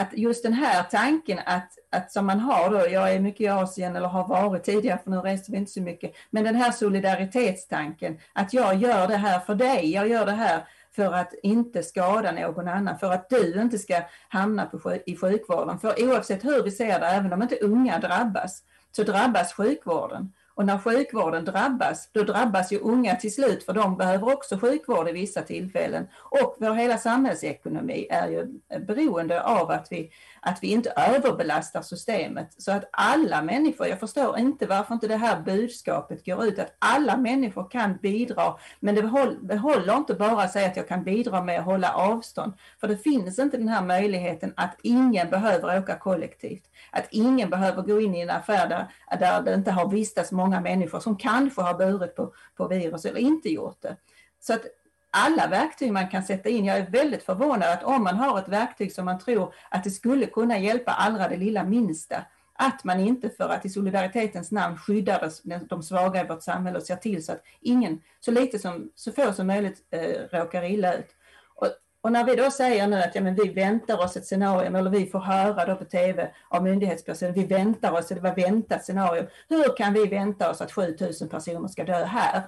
att 0.00 0.12
just 0.12 0.42
den 0.42 0.52
här 0.52 0.82
tanken 0.82 1.38
att, 1.46 1.78
att 1.90 2.12
som 2.12 2.26
man 2.26 2.40
har 2.40 2.70
då, 2.70 2.88
jag 2.88 3.14
är 3.14 3.20
mycket 3.20 3.40
i 3.40 3.48
Asien 3.48 3.96
eller 3.96 4.08
har 4.08 4.28
varit 4.28 4.64
tidigare 4.64 4.98
för 5.04 5.10
nu 5.10 5.16
reser 5.16 5.52
vi 5.52 5.58
inte 5.58 5.72
så 5.72 5.80
mycket, 5.80 6.12
men 6.30 6.44
den 6.44 6.54
här 6.54 6.70
solidaritetstanken 6.70 8.18
att 8.32 8.54
jag 8.54 8.74
gör 8.76 9.08
det 9.08 9.16
här 9.16 9.40
för 9.40 9.54
dig, 9.54 9.92
jag 9.92 10.08
gör 10.08 10.26
det 10.26 10.32
här 10.32 10.64
för 10.96 11.12
att 11.12 11.34
inte 11.42 11.82
skada 11.82 12.32
någon 12.32 12.68
annan, 12.68 12.98
för 12.98 13.12
att 13.12 13.30
du 13.30 13.60
inte 13.60 13.78
ska 13.78 14.02
hamna 14.28 14.66
på, 14.66 14.96
i 15.06 15.16
sjukvården. 15.16 15.78
För 15.78 16.04
oavsett 16.04 16.44
hur 16.44 16.62
vi 16.62 16.70
ser 16.70 17.00
det, 17.00 17.06
även 17.06 17.32
om 17.32 17.42
inte 17.42 17.56
unga 17.56 17.98
drabbas, 17.98 18.62
så 18.92 19.02
drabbas 19.02 19.52
sjukvården. 19.52 20.32
Och 20.60 20.66
när 20.66 20.78
sjukvården 20.78 21.44
drabbas, 21.44 22.08
då 22.12 22.22
drabbas 22.22 22.72
ju 22.72 22.78
unga 22.78 23.16
till 23.16 23.34
slut 23.34 23.62
för 23.62 23.72
de 23.72 23.96
behöver 23.96 24.32
också 24.32 24.58
sjukvård 24.58 25.08
i 25.08 25.12
vissa 25.12 25.42
tillfällen. 25.42 26.08
Och 26.18 26.56
vår 26.58 26.74
hela 26.74 26.98
samhällsekonomi 26.98 28.06
är 28.10 28.28
ju 28.28 28.46
beroende 28.86 29.42
av 29.42 29.70
att 29.70 29.88
vi, 29.90 30.10
att 30.42 30.58
vi 30.62 30.68
inte 30.68 30.92
överbelastar 30.96 31.82
systemet. 31.82 32.54
Så 32.58 32.72
att 32.72 32.88
alla 32.92 33.42
människor, 33.42 33.86
jag 33.86 34.00
förstår 34.00 34.38
inte 34.38 34.66
varför 34.66 34.94
inte 34.94 35.08
det 35.08 35.16
här 35.16 35.40
budskapet 35.40 36.26
går 36.26 36.44
ut 36.44 36.58
att 36.58 36.76
alla 36.78 37.16
människor 37.16 37.70
kan 37.70 37.96
bidra. 37.96 38.54
Men 38.80 38.94
det 39.42 39.56
håller 39.56 39.96
inte 39.96 40.14
bara 40.14 40.42
att 40.42 40.52
säga 40.52 40.66
att 40.66 40.76
jag 40.76 40.88
kan 40.88 41.04
bidra 41.04 41.42
med 41.42 41.58
att 41.58 41.64
hålla 41.64 41.92
avstånd. 41.92 42.52
För 42.80 42.88
det 42.88 42.96
finns 42.96 43.38
inte 43.38 43.56
den 43.56 43.68
här 43.68 43.82
möjligheten 43.82 44.52
att 44.56 44.76
ingen 44.82 45.30
behöver 45.30 45.78
åka 45.78 45.98
kollektivt. 45.98 46.64
Att 46.90 47.08
ingen 47.10 47.50
behöver 47.50 47.82
gå 47.82 48.00
in 48.00 48.14
i 48.14 48.20
en 48.20 48.30
affär 48.30 48.68
där, 48.68 48.86
där 49.18 49.42
det 49.42 49.54
inte 49.54 49.70
har 49.70 49.88
vistats 49.88 50.32
många 50.32 50.60
människor 50.60 51.00
som 51.00 51.16
kanske 51.16 51.62
har 51.62 51.74
burit 51.74 52.16
på, 52.16 52.32
på 52.56 52.68
virus 52.68 53.04
eller 53.04 53.20
inte 53.20 53.48
gjort 53.48 53.82
det. 53.82 53.96
Så 54.40 54.54
att 54.54 54.62
alla 55.10 55.46
verktyg 55.46 55.92
man 55.92 56.08
kan 56.08 56.22
sätta 56.22 56.48
in. 56.48 56.64
Jag 56.64 56.78
är 56.78 56.90
väldigt 56.90 57.22
förvånad 57.22 57.68
att 57.68 57.84
om 57.84 58.04
man 58.04 58.16
har 58.16 58.38
ett 58.38 58.48
verktyg 58.48 58.92
som 58.92 59.04
man 59.04 59.18
tror 59.18 59.54
att 59.68 59.84
det 59.84 59.90
skulle 59.90 60.26
kunna 60.26 60.58
hjälpa 60.58 60.92
allra 60.92 61.28
det 61.28 61.36
lilla 61.36 61.64
minsta, 61.64 62.24
att 62.52 62.84
man 62.84 63.00
inte 63.00 63.30
för 63.30 63.48
att 63.48 63.64
i 63.64 63.68
solidaritetens 63.68 64.50
namn 64.50 64.76
skyddar 64.76 65.32
de 65.68 65.82
svaga 65.82 66.24
i 66.24 66.26
vårt 66.26 66.42
samhälle 66.42 66.78
och 66.78 66.84
ser 66.84 66.96
till 66.96 67.24
så 67.24 67.32
att 67.32 67.42
ingen, 67.60 68.00
så 68.20 68.30
lite 68.30 68.58
som, 68.58 68.90
så 68.94 69.12
få 69.12 69.32
som 69.32 69.46
möjligt 69.46 69.78
eh, 69.90 70.38
råkar 70.38 70.62
illa 70.64 70.94
ut. 70.94 71.16
Och, 71.54 71.68
och, 72.00 72.12
när 72.12 72.24
vi 72.24 72.36
då 72.36 72.50
säger 72.50 72.86
nu 72.86 73.02
att 73.02 73.14
ja, 73.14 73.20
men 73.20 73.34
vi 73.34 73.48
väntar 73.48 74.04
oss 74.04 74.16
ett 74.16 74.26
scenario, 74.26 74.76
eller 74.76 74.90
vi 74.90 75.06
får 75.06 75.20
höra 75.20 75.64
då 75.64 75.76
på 75.76 75.84
tv 75.84 76.30
av 76.48 76.62
myndighetspersoner, 76.62 77.32
vi 77.32 77.46
väntar 77.46 77.92
oss, 77.92 78.08
det 78.08 78.20
var 78.20 78.34
väntat 78.34 78.84
scenario. 78.84 79.26
Hur 79.48 79.76
kan 79.76 79.92
vi 79.92 80.06
vänta 80.06 80.50
oss 80.50 80.60
att 80.60 80.72
7000 80.72 81.28
personer 81.28 81.68
ska 81.68 81.84
dö 81.84 82.04
här? 82.04 82.42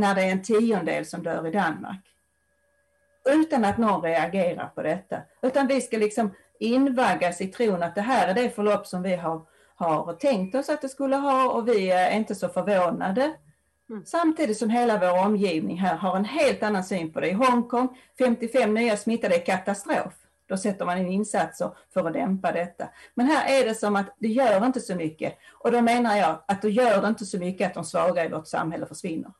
När 0.00 0.14
det 0.14 0.22
är 0.22 0.30
en 0.30 0.42
tiondel 0.42 1.06
som 1.06 1.22
dör 1.22 1.46
i 1.46 1.50
Danmark. 1.50 2.00
Utan 3.24 3.64
att 3.64 3.78
någon 3.78 4.02
reagerar 4.02 4.66
på 4.74 4.82
detta. 4.82 5.16
Utan 5.42 5.66
vi 5.66 5.80
ska 5.80 5.96
liksom 5.96 6.34
invaggas 6.60 7.40
i 7.40 7.46
tron 7.46 7.82
att 7.82 7.94
det 7.94 8.00
här 8.00 8.28
är 8.28 8.34
det 8.34 8.50
förlopp 8.50 8.86
som 8.86 9.02
vi 9.02 9.16
har, 9.16 9.42
har 9.74 10.12
tänkt 10.12 10.54
oss 10.54 10.68
att 10.68 10.82
det 10.82 10.88
skulle 10.88 11.16
ha 11.16 11.50
och 11.50 11.68
vi 11.68 11.90
är 11.90 12.10
inte 12.10 12.34
så 12.34 12.48
förvånade. 12.48 13.32
Mm. 13.90 14.04
Samtidigt 14.04 14.58
som 14.58 14.70
hela 14.70 14.98
vår 14.98 15.26
omgivning 15.26 15.78
här 15.78 15.96
har 15.96 16.16
en 16.16 16.24
helt 16.24 16.62
annan 16.62 16.84
syn 16.84 17.12
på 17.12 17.20
det. 17.20 17.28
I 17.28 17.32
Hongkong, 17.32 17.98
55 18.18 18.74
nya 18.74 18.96
smittade 18.96 19.34
är 19.34 19.46
katastrof. 19.46 20.14
Då 20.46 20.56
sätter 20.56 20.86
man 20.86 20.98
in 20.98 21.08
insatser 21.08 21.70
för 21.94 22.06
att 22.06 22.12
dämpa 22.12 22.52
detta. 22.52 22.88
Men 23.14 23.26
här 23.26 23.60
är 23.60 23.64
det 23.64 23.74
som 23.74 23.96
att 23.96 24.16
det 24.18 24.28
gör 24.28 24.66
inte 24.66 24.80
så 24.80 24.94
mycket. 24.94 25.38
Och 25.52 25.72
då 25.72 25.80
menar 25.80 26.16
jag 26.16 26.42
att 26.48 26.62
då 26.62 26.68
gör 26.68 27.02
det 27.02 27.08
inte 27.08 27.24
så 27.24 27.38
mycket 27.38 27.66
att 27.66 27.74
de 27.74 27.84
svaga 27.84 28.24
i 28.24 28.28
vårt 28.28 28.46
samhälle 28.46 28.86
försvinner 28.86 29.30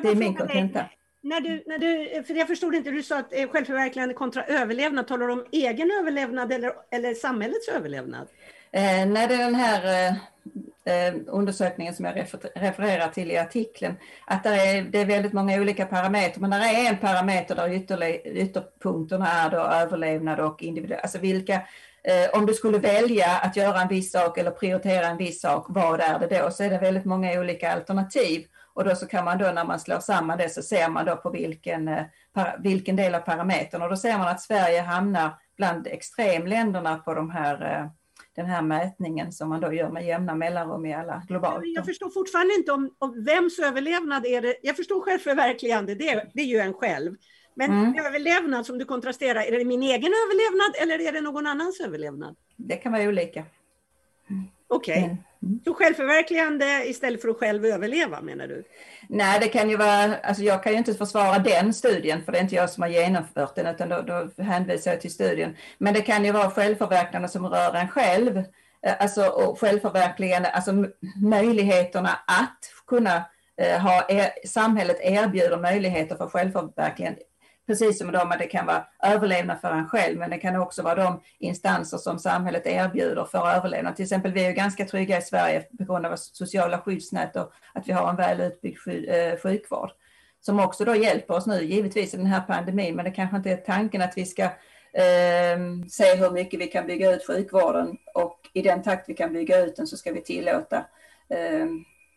det 0.00 0.08
är 0.08 0.14
min 0.14 0.34
kontenta. 0.34 0.84
När 1.24 1.40
du, 1.40 1.62
när 1.66 1.78
du, 1.78 2.22
för 2.24 2.34
jag 2.34 2.48
förstod 2.48 2.74
inte, 2.74 2.90
du 2.90 3.02
sa 3.02 3.18
att 3.18 3.32
eh, 3.32 3.48
självförverkligande 3.48 4.14
kontra 4.14 4.44
överlevnad, 4.44 5.08
talar 5.08 5.26
du 5.26 5.32
om 5.32 5.44
egen 5.52 5.90
överlevnad 5.90 6.52
eller, 6.52 6.72
eller 6.90 7.14
samhällets 7.14 7.68
överlevnad? 7.68 8.28
Eh, 8.72 9.06
när 9.06 9.28
det 9.28 9.34
är 9.34 9.38
den 9.38 9.54
här 9.54 9.84
eh, 9.84 10.16
eh 10.84 11.14
undersökningen 11.26 11.94
som 11.94 12.04
jag 12.04 12.16
refer, 12.16 12.40
refererar 12.54 13.08
till 13.08 13.30
i 13.30 13.38
artikeln, 13.38 13.94
att 14.26 14.42
det 14.42 14.48
är, 14.48 14.82
det 14.82 14.98
är 14.98 15.04
väldigt 15.04 15.32
många 15.32 15.60
olika 15.60 15.86
parametrar, 15.86 16.40
men 16.40 16.50
det 16.50 16.56
är 16.56 16.88
en 16.88 16.98
parameter 16.98 17.56
där 17.56 18.26
ytterpunkterna 18.26 19.28
är 19.28 19.50
då 19.50 19.56
överlevnad 19.56 20.40
och 20.40 20.62
individuell, 20.62 21.00
alltså 21.02 21.18
vilka 21.18 21.54
eh, 22.04 22.38
om 22.38 22.46
du 22.46 22.54
skulle 22.54 22.78
välja 22.78 23.30
att 23.42 23.56
göra 23.56 23.82
en 23.82 23.88
viss 23.88 24.12
sak 24.12 24.38
eller 24.38 24.50
prioritera 24.50 25.06
en 25.06 25.16
viss 25.16 25.40
sak, 25.40 25.66
vad 25.68 26.00
är 26.00 26.18
det 26.18 26.38
då? 26.38 26.50
Så 26.50 26.62
är 26.62 26.70
det 26.70 26.78
väldigt 26.78 27.04
många 27.04 27.40
olika 27.40 27.72
alternativ. 27.72 28.46
Och 28.74 28.84
då 28.84 28.94
så 28.94 29.06
kan 29.06 29.24
man 29.24 29.38
då 29.38 29.44
när 29.44 29.64
man 29.64 29.80
slår 29.80 30.00
samman 30.00 30.38
det 30.38 30.48
så 30.48 30.62
ser 30.62 30.88
man 30.88 31.06
då 31.06 31.16
på 31.16 31.30
vilken, 31.30 31.88
eh, 31.88 32.04
vilken 32.58 32.96
del 32.96 33.14
av 33.14 33.20
parametern 33.20 33.82
och 33.82 33.90
då 33.90 33.96
ser 33.96 34.18
man 34.18 34.28
att 34.28 34.40
Sverige 34.40 34.80
hamnar 34.80 35.30
bland 35.56 35.86
extremländerna 35.86 36.98
på 36.98 37.14
de 37.14 37.30
här 37.30 37.80
eh, 37.80 37.90
den 38.36 38.46
här 38.46 38.62
mätningen 38.62 39.32
som 39.32 39.48
man 39.48 39.60
då 39.60 39.72
gör 39.72 39.90
med 39.90 40.06
jämna 40.06 40.34
mellanrum 40.34 40.86
i 40.86 40.94
alla 40.94 41.22
globalt. 41.28 41.62
Jag 41.64 41.86
förstår 41.86 42.10
fortfarande 42.10 42.54
inte 42.54 42.72
om, 42.72 42.94
om 42.98 43.24
vems 43.24 43.58
överlevnad 43.58 44.26
är 44.26 44.40
det. 44.40 44.56
Jag 44.62 44.76
förstår 44.76 45.00
självförverkligande, 45.00 45.94
det, 45.94 46.30
det 46.34 46.40
är 46.40 46.46
ju 46.46 46.58
en 46.58 46.74
själv. 46.74 47.16
Men 47.54 47.70
mm. 47.70 48.06
överlevnad 48.06 48.66
som 48.66 48.78
du 48.78 48.84
kontrasterar, 48.84 49.40
är 49.40 49.58
det 49.58 49.64
min 49.64 49.82
egen 49.82 50.12
överlevnad 50.24 50.82
eller 50.82 51.08
är 51.08 51.12
det 51.12 51.20
någon 51.20 51.46
annans 51.46 51.80
överlevnad? 51.80 52.36
Det 52.56 52.76
kan 52.76 52.92
vara 52.92 53.02
olika. 53.02 53.44
Okej. 54.68 55.02
Okay. 55.02 55.16
Mm. 55.42 55.60
Så 55.64 55.74
självförverkligande 55.74 56.84
istället 56.84 57.22
för 57.22 57.28
att 57.28 57.36
själv 57.36 57.64
överleva 57.64 58.20
menar 58.20 58.46
du? 58.46 58.64
Nej, 59.08 59.40
det 59.40 59.48
kan 59.48 59.70
ju 59.70 59.76
vara, 59.76 60.16
alltså 60.16 60.42
jag 60.42 60.62
kan 60.62 60.72
ju 60.72 60.78
inte 60.78 60.94
försvara 60.94 61.38
den 61.38 61.74
studien 61.74 62.24
för 62.24 62.32
det 62.32 62.38
är 62.38 62.42
inte 62.42 62.54
jag 62.54 62.70
som 62.70 62.82
har 62.82 62.88
genomfört 62.88 63.54
den 63.54 63.66
utan 63.66 63.88
då, 63.88 64.02
då 64.02 64.42
hänvisar 64.42 64.90
jag 64.90 65.00
till 65.00 65.12
studien. 65.12 65.56
Men 65.78 65.94
det 65.94 66.00
kan 66.00 66.24
ju 66.24 66.32
vara 66.32 66.50
självförverkligande 66.50 67.28
som 67.28 67.46
rör 67.46 67.74
en 67.74 67.88
själv. 67.88 68.36
Eh, 68.86 68.94
alltså 69.00 69.26
och 69.26 69.60
självförverkligande, 69.60 70.48
alltså 70.48 70.72
möjligheterna 71.22 72.10
att 72.26 72.58
kunna 72.86 73.24
eh, 73.56 73.80
ha, 73.80 74.06
er, 74.08 74.46
samhället 74.46 74.98
erbjuder 75.00 75.56
möjligheter 75.56 76.16
för 76.16 76.26
självförverkligande 76.26 77.20
precis 77.66 77.98
som 77.98 78.12
de, 78.12 78.34
det 78.38 78.46
kan 78.46 78.66
vara 78.66 78.86
överlevnad 79.02 79.60
för 79.60 79.70
en 79.72 79.88
själv, 79.88 80.18
men 80.18 80.30
det 80.30 80.38
kan 80.38 80.56
också 80.56 80.82
vara 80.82 80.94
de 80.94 81.20
instanser 81.38 81.98
som 81.98 82.18
samhället 82.18 82.66
erbjuder 82.66 83.24
för 83.24 83.48
överlevnad. 83.48 83.96
Till 83.96 84.02
exempel, 84.02 84.32
vi 84.32 84.44
är 84.44 84.52
ganska 84.52 84.84
trygga 84.84 85.18
i 85.18 85.22
Sverige 85.22 85.60
på 85.78 85.84
grund 85.84 86.06
av 86.06 86.16
sociala 86.16 86.78
skyddsnät 86.78 87.36
och 87.36 87.52
att 87.74 87.88
vi 87.88 87.92
har 87.92 88.10
en 88.10 88.16
väl 88.16 88.40
utbyggd 88.40 88.78
eh, 89.08 89.38
sjukvård 89.42 89.90
som 90.40 90.60
också 90.60 90.84
då 90.84 90.96
hjälper 90.96 91.34
oss 91.34 91.46
nu, 91.46 91.64
givetvis 91.64 92.14
i 92.14 92.16
den 92.16 92.26
här 92.26 92.40
pandemin, 92.40 92.96
men 92.96 93.04
det 93.04 93.10
kanske 93.10 93.36
inte 93.36 93.50
är 93.50 93.56
tanken 93.56 94.02
att 94.02 94.16
vi 94.16 94.26
ska 94.26 94.42
eh, 94.42 95.58
se 95.90 96.14
hur 96.16 96.30
mycket 96.30 96.60
vi 96.60 96.66
kan 96.66 96.86
bygga 96.86 97.12
ut 97.12 97.26
sjukvården 97.26 97.96
och 98.14 98.40
i 98.52 98.62
den 98.62 98.82
takt 98.82 99.08
vi 99.08 99.14
kan 99.14 99.32
bygga 99.32 99.64
ut 99.64 99.76
den 99.76 99.86
så 99.86 99.96
ska 99.96 100.12
vi 100.12 100.20
tillåta 100.20 100.76
eh, 101.28 101.66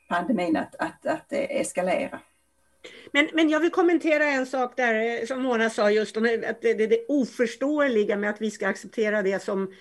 pandemin 0.10 0.58
att, 0.58 0.76
att, 0.76 1.06
att 1.06 1.26
eskalera. 1.30 2.20
Men, 3.12 3.30
men 3.34 3.50
jag 3.50 3.60
vill 3.60 3.72
kommentera 3.72 4.26
en 4.26 4.46
sak 4.46 4.74
där 4.78 5.22
eh, 5.22 5.26
som 5.26 5.44
Mona 5.44 5.70
sa 5.70 5.92
just 5.92 6.18
om 6.18 6.24
att 6.50 6.62
det, 6.62 6.74
det, 6.74 6.88
det 6.88 7.06
oförståeliga 7.08 8.18
med 8.18 8.30
att 8.30 8.42
vi 8.42 8.52
ska 8.52 8.68
acceptera 8.68 9.22
det 9.22 9.44
som, 9.44 9.74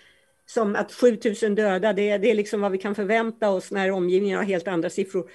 som 0.47 0.77
att 0.77 0.93
7000 0.93 1.55
döda, 1.55 1.93
det, 1.93 2.19
det 2.19 2.31
är 2.31 2.35
liksom 2.35 2.61
vad 2.61 2.73
vi 2.73 2.79
kan 2.79 2.95
förvänta 2.95 3.51
oss 3.51 3.71
när 3.71 3.91
omgivningen 3.91 4.39
har 4.39 4.45
helt 4.45 4.69
andra 4.69 4.91
siffror. 4.91 5.31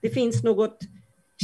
Det 0.00 0.10
finns 0.10 0.42
något 0.44 0.78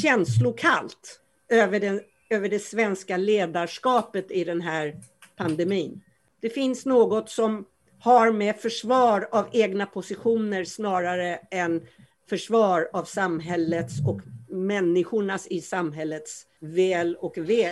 känslokallt 0.03 1.21
över, 1.49 1.81
den, 1.81 2.01
över 2.31 2.49
det 2.49 2.59
svenska 2.59 3.17
ledarskapet 3.17 4.31
i 4.31 4.45
den 4.45 4.61
här 4.61 4.97
pandemin. 5.37 6.01
Det 6.41 6.51
finns 6.51 6.87
något 6.87 7.31
som 7.31 7.65
har 8.01 8.33
med 8.33 8.57
försvar 8.57 9.29
av 9.33 9.49
egna 9.53 9.87
positioner 9.87 10.65
snarare 10.65 11.39
än 11.51 11.87
försvar 12.29 12.89
av 12.93 13.05
samhällets 13.05 13.95
och 14.09 14.21
människornas 14.53 15.47
i 15.47 15.61
samhällets 15.61 16.47
väl 16.61 17.17
och 17.17 17.39
ve. 17.39 17.71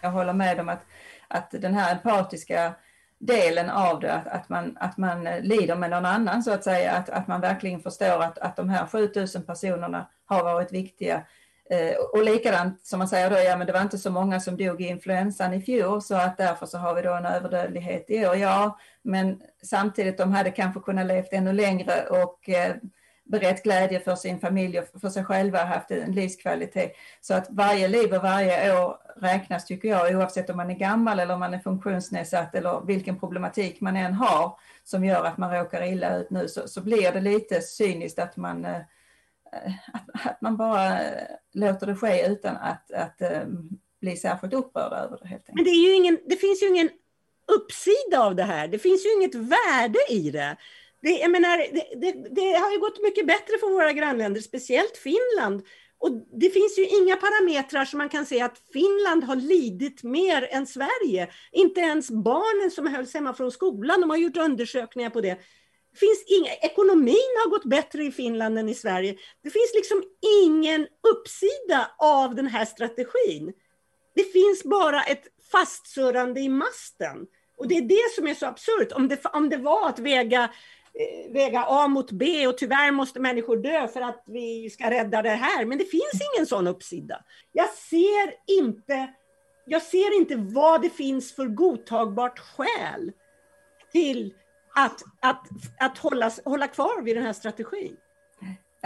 Jag 0.00 0.10
håller 0.10 0.32
med 0.32 0.60
om 0.60 0.68
att, 0.68 0.82
att 1.28 1.50
den 1.50 1.74
här 1.74 1.92
empatiska 1.92 2.74
delen 3.18 3.70
av 3.70 4.00
det, 4.00 4.12
att, 4.12 4.26
att, 4.26 4.48
man, 4.48 4.76
att 4.80 4.96
man 4.96 5.24
lider 5.24 5.76
med 5.76 5.90
någon 5.90 6.06
annan 6.06 6.42
så 6.42 6.52
att 6.52 6.64
säga, 6.64 6.92
att, 6.92 7.08
att 7.08 7.28
man 7.28 7.40
verkligen 7.40 7.80
förstår 7.80 8.22
att, 8.22 8.38
att 8.38 8.56
de 8.56 8.68
här 8.68 8.86
7000 8.86 9.42
personerna 9.42 10.06
har 10.26 10.44
varit 10.44 10.72
viktiga. 10.72 11.22
Eh, 11.70 11.96
och 11.96 12.24
likadant 12.24 12.86
som 12.86 12.98
man 12.98 13.08
säger 13.08 13.30
då, 13.30 13.36
ja 13.36 13.56
men 13.56 13.66
det 13.66 13.72
var 13.72 13.80
inte 13.80 13.98
så 13.98 14.10
många 14.10 14.40
som 14.40 14.56
dog 14.56 14.82
i 14.82 14.88
influensan 14.88 15.54
i 15.54 15.60
fjol 15.60 16.02
så 16.02 16.14
att 16.14 16.36
därför 16.36 16.66
så 16.66 16.78
har 16.78 16.94
vi 16.94 17.02
då 17.02 17.14
en 17.14 17.26
överdödlighet 17.26 18.04
i 18.08 18.26
år. 18.26 18.36
Ja, 18.36 18.78
men 19.02 19.42
samtidigt 19.62 20.18
de 20.18 20.32
hade 20.32 20.50
kanske 20.50 20.80
kunnat 20.80 21.06
levt 21.06 21.32
ännu 21.32 21.52
längre 21.52 22.06
och 22.10 22.48
eh, 22.48 22.74
berett 23.32 23.62
glädje 23.62 24.00
för 24.00 24.14
sin 24.14 24.40
familj 24.40 24.78
och 24.78 25.00
för 25.00 25.08
sig 25.08 25.24
själva 25.24 25.64
haft 25.64 25.90
en 25.90 26.12
livskvalitet. 26.12 26.92
Så 27.20 27.34
att 27.34 27.46
varje 27.50 27.88
liv 27.88 28.14
och 28.14 28.22
varje 28.22 28.82
år 28.82 28.96
räknas 29.16 29.64
tycker 29.64 29.88
jag 29.88 30.16
oavsett 30.16 30.50
om 30.50 30.56
man 30.56 30.70
är 30.70 30.74
gammal 30.74 31.20
eller 31.20 31.34
om 31.34 31.40
man 31.40 31.54
är 31.54 31.58
funktionsnedsatt 31.58 32.54
eller 32.54 32.86
vilken 32.86 33.18
problematik 33.18 33.80
man 33.80 33.96
än 33.96 34.14
har 34.14 34.58
som 34.84 35.04
gör 35.04 35.24
att 35.24 35.38
man 35.38 35.50
råkar 35.50 35.82
illa 35.82 36.16
ut 36.16 36.30
nu 36.30 36.48
så, 36.48 36.68
så 36.68 36.80
blir 36.80 37.12
det 37.12 37.20
lite 37.20 37.60
cyniskt 37.60 38.18
att 38.18 38.36
man, 38.36 38.64
äh, 38.64 38.80
att, 39.92 40.26
att, 40.26 40.40
man 40.40 40.56
bara 40.56 40.98
låter 41.52 41.86
det 41.86 41.96
ske 41.96 42.26
utan 42.26 42.56
att, 42.56 42.92
att 42.92 43.22
äh, 43.22 43.42
bli 44.00 44.16
särskilt 44.16 44.54
upprörd 44.54 44.92
över 44.92 45.18
det. 45.22 45.28
Helt 45.28 45.48
enkelt. 45.48 45.54
Men 45.54 45.64
det, 45.64 45.70
är 45.70 45.88
ju 45.88 45.94
ingen, 45.94 46.18
det 46.26 46.36
finns 46.36 46.62
ju 46.62 46.68
ingen 46.68 46.90
uppsida 47.56 48.20
av 48.20 48.34
det 48.34 48.42
här. 48.42 48.68
Det 48.68 48.78
finns 48.78 49.06
ju 49.06 49.12
inget 49.12 49.34
värde 49.34 49.98
i 50.08 50.30
det. 50.30 50.56
Det, 51.02 51.10
jag 51.10 51.30
menar, 51.30 51.58
det, 51.58 51.86
det, 52.00 52.34
det, 52.34 52.58
har 52.58 52.72
ju 52.72 52.78
gått 52.78 53.02
mycket 53.02 53.26
bättre 53.26 53.58
för 53.60 53.66
våra 53.66 53.92
grannländer, 53.92 54.40
speciellt 54.40 54.96
Finland. 54.96 55.62
Och 55.98 56.10
det 56.40 56.50
finns 56.50 56.78
ju 56.78 56.86
inga 56.86 57.16
parametrar 57.16 57.84
som 57.84 57.98
man 57.98 58.08
kan 58.08 58.26
se 58.26 58.40
att 58.40 58.58
Finland 58.72 59.24
har 59.24 59.36
lidit 59.36 60.02
mer 60.02 60.48
än 60.50 60.66
Sverige. 60.66 61.28
Inte 61.52 61.80
ens 61.80 62.10
barnen 62.10 62.70
som 62.70 62.86
hölls 62.86 63.14
hemma 63.14 63.34
från 63.34 63.50
skolan, 63.50 64.00
de 64.00 64.10
har 64.10 64.16
gjort 64.16 64.36
undersökningar 64.36 65.10
på 65.10 65.20
det. 65.20 65.38
finns 65.94 66.24
inga, 66.26 66.54
ekonomin 66.54 67.32
har 67.44 67.50
gått 67.50 67.64
bättre 67.64 68.04
i 68.04 68.10
Finland 68.12 68.58
än 68.58 68.68
i 68.68 68.74
Sverige. 68.74 69.16
Det 69.42 69.50
finns 69.50 69.72
liksom 69.74 70.02
ingen 70.42 70.86
uppsida 71.12 71.90
av 71.98 72.34
den 72.34 72.46
här 72.46 72.64
strategin. 72.64 73.52
Det 74.14 74.32
finns 74.32 74.64
bara 74.64 75.02
ett 75.02 75.24
fastsurrande 75.52 76.40
i 76.40 76.48
masten. 76.48 77.26
Och 77.56 77.68
det 77.68 77.76
är 77.76 77.82
det 77.82 78.14
som 78.16 78.26
är 78.26 78.34
så 78.34 78.46
absurt. 78.46 78.92
Om 78.92 79.08
det, 79.08 79.24
om 79.24 79.48
det 79.48 79.56
var 79.56 79.88
att 79.88 79.98
väga 79.98 80.50
Eh, 80.98 81.32
väga 81.32 81.64
A 81.68 81.88
mot 81.88 82.10
B 82.10 82.46
och 82.46 82.58
tyvärr 82.58 82.90
måste 82.90 83.20
människor 83.20 83.56
dö 83.56 83.88
för 83.88 84.00
att 84.00 84.22
vi 84.26 84.70
ska 84.70 84.90
rädda 84.90 85.22
det 85.22 85.30
här. 85.30 85.64
Men 85.64 85.78
det 85.78 85.84
finns 85.84 86.22
ingen 86.34 86.46
sån 86.46 86.66
uppsida. 86.66 87.24
Jag 87.52 87.68
ser 87.68 88.34
inte, 88.60 89.08
jag 89.66 89.82
ser 89.82 90.16
inte 90.16 90.36
vad 90.36 90.82
det 90.82 90.90
finns 90.90 91.34
för 91.34 91.46
godtagbart 91.46 92.38
skäl 92.38 93.12
till 93.92 94.34
att, 94.74 95.02
att, 95.20 95.46
att 95.80 95.98
hålla, 95.98 96.30
hålla 96.44 96.68
kvar 96.68 97.02
vid 97.02 97.16
den 97.16 97.24
här 97.24 97.32
strategin. 97.32 97.96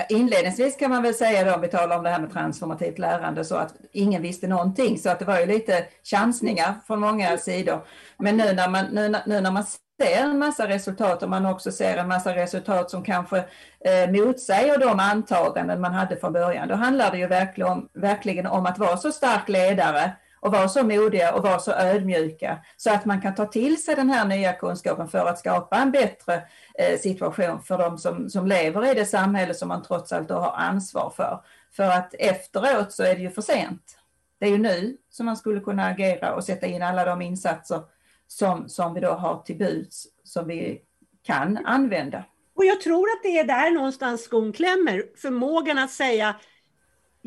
Inledningsvis 0.08 0.76
kan 0.76 0.90
man 0.90 1.02
väl 1.02 1.14
säga 1.14 1.44
då, 1.44 1.54
om 1.54 1.60
vi 1.60 1.68
talar 1.68 1.96
om 1.96 2.04
det 2.04 2.10
här 2.10 2.20
med 2.20 2.32
transformativt 2.32 2.98
lärande, 2.98 3.44
så 3.44 3.54
att 3.54 3.74
ingen 3.92 4.22
visste 4.22 4.46
någonting, 4.46 4.98
så 4.98 5.10
att 5.10 5.18
det 5.18 5.24
var 5.24 5.40
ju 5.40 5.46
lite 5.46 5.86
chansningar 6.04 6.74
från 6.86 7.00
många 7.00 7.38
sidor. 7.38 7.86
Men 8.18 8.36
nu 8.36 8.52
när 8.52 8.68
man, 8.68 8.84
nu, 8.92 9.08
nu 9.26 9.40
när 9.40 9.50
man 9.50 9.64
ser 10.02 10.22
en 10.22 10.38
massa 10.38 10.68
resultat 10.68 11.22
och 11.22 11.30
man 11.30 11.46
också 11.46 11.72
ser 11.72 11.96
en 11.96 12.08
massa 12.08 12.34
resultat 12.34 12.90
som 12.90 13.04
kanske 13.04 13.38
eh, 13.80 14.10
motsäger 14.10 14.78
de 14.78 15.00
antaganden 15.00 15.80
man 15.80 15.94
hade 15.94 16.16
från 16.16 16.32
början. 16.32 16.68
Då 16.68 16.74
handlar 16.74 17.10
det 17.10 17.18
ju 17.18 17.26
verkligen 17.26 17.70
om, 17.70 17.88
verkligen 17.94 18.46
om 18.46 18.66
att 18.66 18.78
vara 18.78 18.96
så 18.96 19.12
stark 19.12 19.48
ledare 19.48 20.12
och 20.40 20.52
vara 20.52 20.68
så 20.68 20.82
modiga 20.82 21.34
och 21.34 21.42
vara 21.42 21.58
så 21.58 21.72
ödmjuka 21.72 22.58
så 22.76 22.90
att 22.90 23.04
man 23.04 23.20
kan 23.20 23.34
ta 23.34 23.46
till 23.46 23.82
sig 23.82 23.94
den 23.94 24.10
här 24.10 24.24
nya 24.24 24.52
kunskapen 24.52 25.08
för 25.08 25.26
att 25.26 25.38
skapa 25.38 25.76
en 25.76 25.90
bättre 25.90 26.42
eh, 26.78 26.98
situation 26.98 27.62
för 27.62 27.78
de 27.78 27.98
som, 27.98 28.30
som 28.30 28.46
lever 28.46 28.90
i 28.90 28.94
det 28.94 29.06
samhälle 29.06 29.54
som 29.54 29.68
man 29.68 29.82
trots 29.82 30.12
allt 30.12 30.30
har 30.30 30.52
ansvar 30.56 31.12
för. 31.16 31.40
För 31.76 31.84
att 31.90 32.14
efteråt 32.14 32.92
så 32.92 33.02
är 33.02 33.14
det 33.14 33.20
ju 33.20 33.30
för 33.30 33.42
sent. 33.42 33.98
Det 34.40 34.46
är 34.46 34.50
ju 34.50 34.58
nu 34.58 34.96
som 35.10 35.26
man 35.26 35.36
skulle 35.36 35.60
kunna 35.60 35.86
agera 35.86 36.34
och 36.34 36.44
sätta 36.44 36.66
in 36.66 36.82
alla 36.82 37.04
de 37.04 37.22
insatser 37.22 37.80
som, 38.28 38.68
som 38.68 38.94
vi 38.94 39.00
då 39.00 39.10
har 39.10 39.42
till 39.42 39.56
buds 39.56 40.06
som 40.24 40.46
vi 40.48 40.82
kan 41.22 41.56
använda. 41.56 42.24
Och 42.54 42.64
jag 42.64 42.80
tror 42.80 43.10
att 43.10 43.22
det 43.22 43.38
är 43.38 43.44
där 43.44 43.70
någonstans 43.70 44.22
skon 44.22 44.52
klämmer. 44.52 45.04
Förmågan 45.16 45.78
att 45.78 45.90
säga 45.90 46.34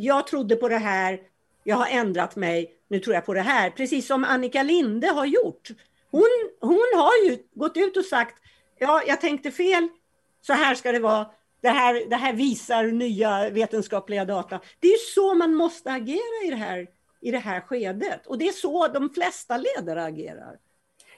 jag 0.02 0.28
trodde 0.28 0.56
på 0.56 0.70
det 0.70 0.78
här, 0.78 1.20
jag 1.64 1.76
har 1.76 1.88
ändrat 1.88 2.36
mig, 2.36 2.74
nu 2.88 3.00
tror 3.00 3.16
jag 3.16 3.26
på 3.26 3.34
det 3.34 3.42
här. 3.42 3.70
Precis 3.70 4.08
som 4.08 4.24
Annika 4.24 4.64
Linde 4.64 5.08
har 5.08 5.26
gjort. 5.26 5.70
Hon, 6.12 6.50
hon 6.62 6.86
har 6.96 7.26
ju 7.26 7.38
gått 7.54 7.78
ut 7.78 7.98
och 7.98 8.06
sagt, 8.06 8.42
ja, 8.78 9.04
jag 9.08 9.22
tänkte 9.22 9.52
fel, 9.52 9.88
så 10.42 10.54
här 10.54 10.76
ska 10.76 10.92
det 10.92 11.00
vara. 11.00 11.30
Det 11.62 11.70
här, 11.70 12.10
det 12.10 12.16
här 12.16 12.34
visar 12.34 12.84
nya 12.84 13.50
vetenskapliga 13.50 14.26
data. 14.26 14.60
Det 14.80 14.88
är 14.88 15.14
så 15.14 15.34
man 15.34 15.54
måste 15.54 15.92
agera 15.92 16.46
i 16.46 16.50
det, 16.50 16.56
här, 16.56 16.88
i 17.22 17.32
det 17.32 17.38
här 17.40 17.62
skedet. 17.62 18.28
Och 18.28 18.38
det 18.38 18.48
är 18.48 18.52
så 18.52 18.88
de 18.88 19.10
flesta 19.10 19.58
ledare 19.58 20.04
agerar. 20.04 20.58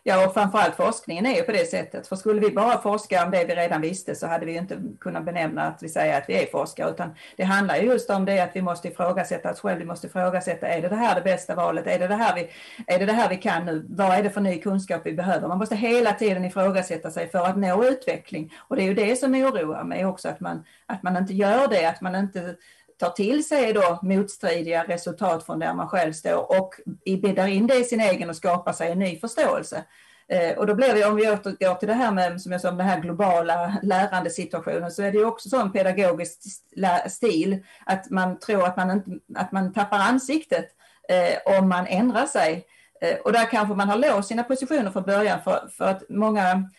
Ja, 0.03 0.27
och 0.27 0.33
framförallt 0.33 0.75
forskningen 0.75 1.25
är 1.25 1.35
ju 1.35 1.41
på 1.41 1.51
det 1.51 1.69
sättet. 1.69 2.07
För 2.07 2.15
skulle 2.15 2.41
vi 2.41 2.51
bara 2.51 2.81
forska 2.81 3.25
om 3.25 3.31
det 3.31 3.45
vi 3.45 3.55
redan 3.55 3.81
visste 3.81 4.15
så 4.15 4.27
hade 4.27 4.45
vi 4.45 4.55
inte 4.55 4.81
kunnat 4.99 5.25
benämna 5.25 5.61
att 5.61 5.83
vi 5.83 5.89
säger 5.89 6.17
att 6.17 6.29
vi 6.29 6.43
är 6.43 6.45
forskare, 6.45 6.89
utan 6.89 7.15
det 7.35 7.43
handlar 7.43 7.75
just 7.75 8.09
om 8.09 8.25
det 8.25 8.39
att 8.39 8.55
vi 8.55 8.61
måste 8.61 8.87
ifrågasätta 8.87 9.51
oss 9.51 9.59
själva. 9.59 9.79
Vi 9.79 9.85
måste 9.85 10.07
ifrågasätta, 10.07 10.67
är 10.67 10.81
det 10.81 10.87
det 10.87 10.95
här 10.95 11.15
det 11.15 11.21
bästa 11.21 11.55
valet? 11.55 11.87
Är 11.87 11.99
det 11.99 12.07
det 12.07 12.15
här 12.15 12.35
vi, 12.35 12.49
är 12.87 12.99
det 12.99 13.05
det 13.05 13.13
här 13.13 13.29
vi 13.29 13.37
kan 13.37 13.65
nu? 13.65 13.85
Vad 13.89 14.17
är 14.17 14.23
det 14.23 14.29
för 14.29 14.41
ny 14.41 14.61
kunskap 14.61 15.01
vi 15.05 15.13
behöver? 15.13 15.47
Man 15.47 15.57
måste 15.57 15.75
hela 15.75 16.13
tiden 16.13 16.45
ifrågasätta 16.45 17.11
sig 17.11 17.29
för 17.29 17.45
att 17.45 17.57
nå 17.57 17.85
utveckling. 17.85 18.53
Och 18.67 18.75
det 18.75 18.83
är 18.83 18.87
ju 18.87 18.93
det 18.93 19.15
som 19.15 19.35
oroar 19.35 19.83
mig 19.83 20.05
också, 20.05 20.29
att 20.29 20.39
man, 20.39 20.63
att 20.85 21.03
man 21.03 21.17
inte 21.17 21.33
gör 21.33 21.67
det, 21.67 21.85
att 21.85 22.01
man 22.01 22.15
inte 22.15 22.55
tar 23.01 23.09
till 23.09 23.47
sig 23.47 23.73
då 23.73 23.99
motstridiga 24.01 24.83
resultat 24.83 25.45
från 25.45 25.59
där 25.59 25.73
man 25.73 25.87
själv 25.87 26.13
står 26.13 26.59
och 26.59 26.73
bäddar 27.21 27.47
in 27.47 27.67
det 27.67 27.75
i 27.75 27.83
sin 27.83 28.01
egen 28.01 28.29
och 28.29 28.35
skapar 28.35 28.73
sig 28.73 28.91
en 28.91 28.99
ny 28.99 29.19
förståelse. 29.19 29.83
Eh, 30.27 30.57
och 30.57 30.67
då 30.67 30.75
blir 30.75 30.93
det, 30.93 31.05
om 31.05 31.15
vi 31.15 31.31
återgår 31.31 31.75
till 31.75 31.87
det 31.87 31.93
här 31.93 32.11
med 32.11 32.41
som 32.41 32.51
jag 32.51 32.61
sa, 32.61 32.71
den 32.71 32.87
här 32.87 33.01
globala 33.01 33.77
lärandesituationen, 33.83 34.91
så 34.91 35.03
är 35.03 35.11
det 35.11 35.17
ju 35.17 35.25
också 35.25 35.55
en 35.57 35.71
pedagogisk 35.71 36.39
stil 37.07 37.65
att 37.85 38.09
man 38.09 38.39
tror 38.39 38.65
att 38.65 38.77
man, 38.77 38.91
inte, 38.91 39.11
att 39.35 39.51
man 39.51 39.73
tappar 39.73 39.99
ansiktet 39.99 40.65
eh, 41.09 41.57
om 41.59 41.69
man 41.69 41.87
ändrar 41.87 42.25
sig. 42.25 42.65
Eh, 43.01 43.17
och 43.17 43.31
där 43.31 43.45
kanske 43.45 43.75
man 43.75 43.89
har 43.89 43.97
låst 43.97 44.27
sina 44.27 44.43
positioner 44.43 44.91
från 44.91 45.03
början 45.03 45.41
för, 45.43 45.69
för 45.77 45.85
att 45.85 46.03
många 46.09 46.69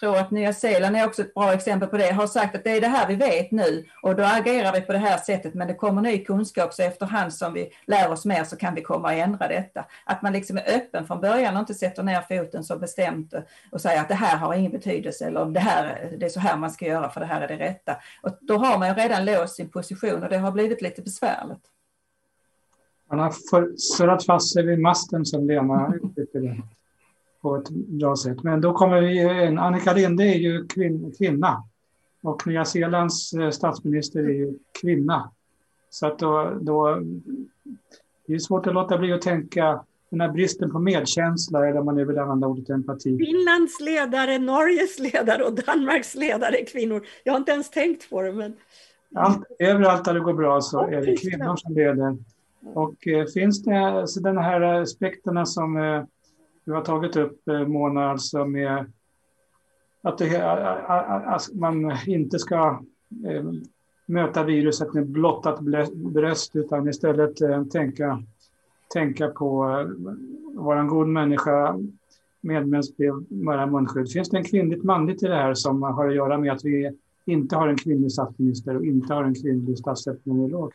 tror 0.00 0.16
att 0.16 0.30
Nya 0.30 0.52
Zeeland 0.52 0.96
är 0.96 1.06
också 1.06 1.22
ett 1.22 1.34
bra 1.34 1.52
exempel 1.52 1.88
på 1.88 1.96
det, 1.96 2.12
har 2.12 2.26
sagt 2.26 2.54
att 2.54 2.64
det 2.64 2.70
är 2.70 2.80
det 2.80 2.88
här 2.88 3.08
vi 3.08 3.14
vet 3.14 3.50
nu 3.50 3.84
och 4.02 4.16
då 4.16 4.22
agerar 4.22 4.72
vi 4.72 4.80
på 4.80 4.92
det 4.92 4.98
här 4.98 5.18
sättet 5.18 5.54
men 5.54 5.68
det 5.68 5.74
kommer 5.74 6.02
ny 6.02 6.24
kunskap 6.24 6.74
så 6.74 6.82
efterhand 6.82 7.34
som 7.34 7.52
vi 7.52 7.70
lär 7.86 8.10
oss 8.10 8.24
mer 8.24 8.44
så 8.44 8.56
kan 8.56 8.74
vi 8.74 8.82
komma 8.82 9.08
och 9.08 9.14
ändra 9.14 9.48
detta. 9.48 9.84
Att 10.04 10.22
man 10.22 10.32
liksom 10.32 10.56
är 10.56 10.76
öppen 10.76 11.06
från 11.06 11.20
början 11.20 11.54
och 11.54 11.60
inte 11.60 11.74
sätter 11.74 12.02
ner 12.02 12.20
foten 12.20 12.64
så 12.64 12.78
bestämt 12.78 13.34
och 13.70 13.80
säger 13.80 14.00
att 14.00 14.08
det 14.08 14.14
här 14.14 14.36
har 14.36 14.54
ingen 14.54 14.72
betydelse 14.72 15.26
eller 15.26 15.44
det, 15.44 15.60
här, 15.60 16.10
det 16.18 16.26
är 16.26 16.30
så 16.30 16.40
här 16.40 16.56
man 16.56 16.70
ska 16.70 16.86
göra 16.86 17.10
för 17.10 17.20
det 17.20 17.26
här 17.26 17.40
är 17.40 17.48
det 17.48 17.56
rätta. 17.56 17.96
Och 18.22 18.38
då 18.40 18.56
har 18.56 18.78
man 18.78 18.88
ju 18.88 18.94
redan 18.94 19.24
låst 19.24 19.56
sin 19.56 19.68
position 19.68 20.22
och 20.22 20.28
det 20.28 20.38
har 20.38 20.52
blivit 20.52 20.82
lite 20.82 21.02
besvärligt. 21.02 21.70
Man 23.10 23.18
har 23.18 23.32
surrat 23.76 24.24
fast 24.24 24.52
sig 24.52 24.66
vid 24.66 24.78
masten 24.78 25.24
som 25.24 25.46
Lena 25.46 25.94
uttrycker 26.02 26.40
det 26.40 26.62
på 27.44 27.56
ett 27.56 27.70
bra 27.70 28.16
sätt. 28.16 28.42
Men 28.42 28.60
då 28.60 28.72
kommer 28.72 29.00
vi 29.00 29.46
in. 29.46 29.58
Annika 29.58 29.92
Linde 29.92 30.24
är 30.24 30.38
ju 30.38 30.66
kvin, 30.66 31.14
kvinna 31.18 31.64
och 32.22 32.46
Nya 32.46 32.64
Zeelands 32.64 33.32
eh, 33.32 33.50
statsminister 33.50 34.20
är 34.20 34.34
ju 34.34 34.58
kvinna. 34.80 35.30
Så 35.90 36.06
att 36.06 36.18
då, 36.18 36.58
då 36.60 37.00
det 38.26 38.34
är 38.34 38.38
svårt 38.38 38.66
att 38.66 38.74
låta 38.74 38.98
bli 38.98 39.12
att 39.12 39.22
tänka 39.22 39.84
den 40.10 40.20
här 40.20 40.28
bristen 40.28 40.70
på 40.70 40.78
medkänsla, 40.78 41.68
eller 41.68 41.82
man 41.82 41.94
nu 41.94 42.04
vill 42.04 42.18
använda 42.18 42.46
ordet 42.46 42.70
empati. 42.70 43.18
Finlands 43.18 43.80
ledare, 43.80 44.38
Norges 44.38 44.98
ledare 44.98 45.44
och 45.44 45.54
Danmarks 45.54 46.14
ledare 46.14 46.56
är 46.60 46.66
kvinnor. 46.66 47.06
Jag 47.24 47.32
har 47.32 47.38
inte 47.38 47.52
ens 47.52 47.70
tänkt 47.70 48.10
på 48.10 48.22
det. 48.22 48.32
Men... 48.32 48.56
Allt, 49.14 49.44
överallt 49.58 50.04
där 50.04 50.14
det 50.14 50.20
går 50.20 50.34
bra 50.34 50.60
så 50.60 50.80
är 50.80 51.06
det 51.06 51.16
kvinnor 51.16 51.56
som 51.56 51.74
leder. 51.74 52.16
Och 52.74 53.08
eh, 53.08 53.26
finns 53.34 53.62
det 53.62 53.78
alltså 53.78 54.20
den 54.20 54.38
här 54.38 54.60
aspekterna 54.60 55.46
som 55.46 55.76
eh, 55.76 56.04
du 56.64 56.72
har 56.72 56.80
tagit 56.80 57.16
upp, 57.16 57.48
eh, 57.48 57.66
Mona, 57.66 58.10
alltså 58.10 58.44
med 58.44 58.92
att, 60.02 60.18
det, 60.18 61.38
man 61.54 61.92
inte 62.06 62.38
ska 62.38 62.80
eh, 63.26 63.44
möta 64.06 64.44
viruset 64.44 64.94
med 64.94 65.06
blottat 65.06 65.60
bröst 65.94 66.56
utan 66.56 66.88
istället 66.88 67.40
eh, 67.40 67.64
tänka, 67.64 68.22
tänka 68.92 69.28
på 69.28 69.64
att 69.64 69.88
vara 70.54 70.80
en 70.80 70.88
god 70.88 71.08
människa, 71.08 71.78
medmänsklig, 72.40 73.10
bära 73.28 73.66
munskydd. 73.66 74.10
Finns 74.12 74.30
det 74.30 74.36
en 74.36 74.44
kvinnligt 74.44 74.84
manligt 74.84 75.22
i 75.22 75.26
det 75.26 75.34
här 75.34 75.54
som 75.54 75.82
har 75.82 76.08
att 76.08 76.14
göra 76.14 76.38
med 76.38 76.52
att 76.52 76.64
vi 76.64 76.90
inte 77.24 77.56
har 77.56 77.68
en 77.68 77.76
kvinnlig 77.76 78.12
statsminister 78.12 78.76
och 78.76 78.84
inte 78.84 79.14
har 79.14 79.24
en 79.24 79.34
kvinnlig 79.34 79.78
statsepidemiolog? 79.78 80.72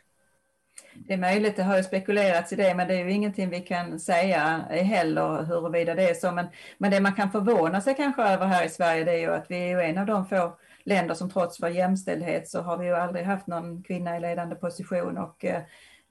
Det 0.94 1.14
är 1.14 1.18
möjligt, 1.18 1.56
det 1.56 1.64
har 1.64 1.78
ju 1.78 1.84
spekulerats 1.84 2.54
i 2.54 2.56
det, 2.56 2.76
men 2.76 2.88
det 2.88 2.94
är 2.94 3.06
ju 3.06 3.12
ingenting 3.12 3.50
vi 3.50 3.60
kan 3.60 4.00
säga 4.00 4.40
heller 4.70 5.44
huruvida 5.44 5.96
det 5.96 6.10
är 6.10 6.14
så. 6.14 6.32
Men, 6.32 6.48
men 6.78 6.92
det 6.92 7.00
man 7.00 7.14
kan 7.14 7.32
förvåna 7.32 7.82
sig 7.82 7.96
kanske 7.96 8.24
över 8.24 8.46
här 8.46 8.66
i 8.66 8.70
Sverige, 8.70 9.04
det 9.04 9.12
är 9.12 9.20
ju 9.20 9.32
att 9.32 9.46
vi 9.50 9.56
är 9.56 9.68
ju 9.68 9.82
en 9.82 9.98
av 9.98 10.06
de 10.06 10.26
få 10.26 10.58
länder 10.84 11.16
som 11.16 11.30
trots 11.30 11.64
vår 11.64 11.70
jämställdhet 11.70 12.50
så 12.50 12.62
har 12.62 12.78
vi 12.78 12.86
ju 12.86 12.96
aldrig 12.96 13.26
haft 13.26 13.48
någon 13.48 13.84
kvinna 13.84 14.18
i 14.18 14.20
ledande 14.20 14.56
position 14.56 15.18
och 15.18 15.46
eh, 15.46 15.62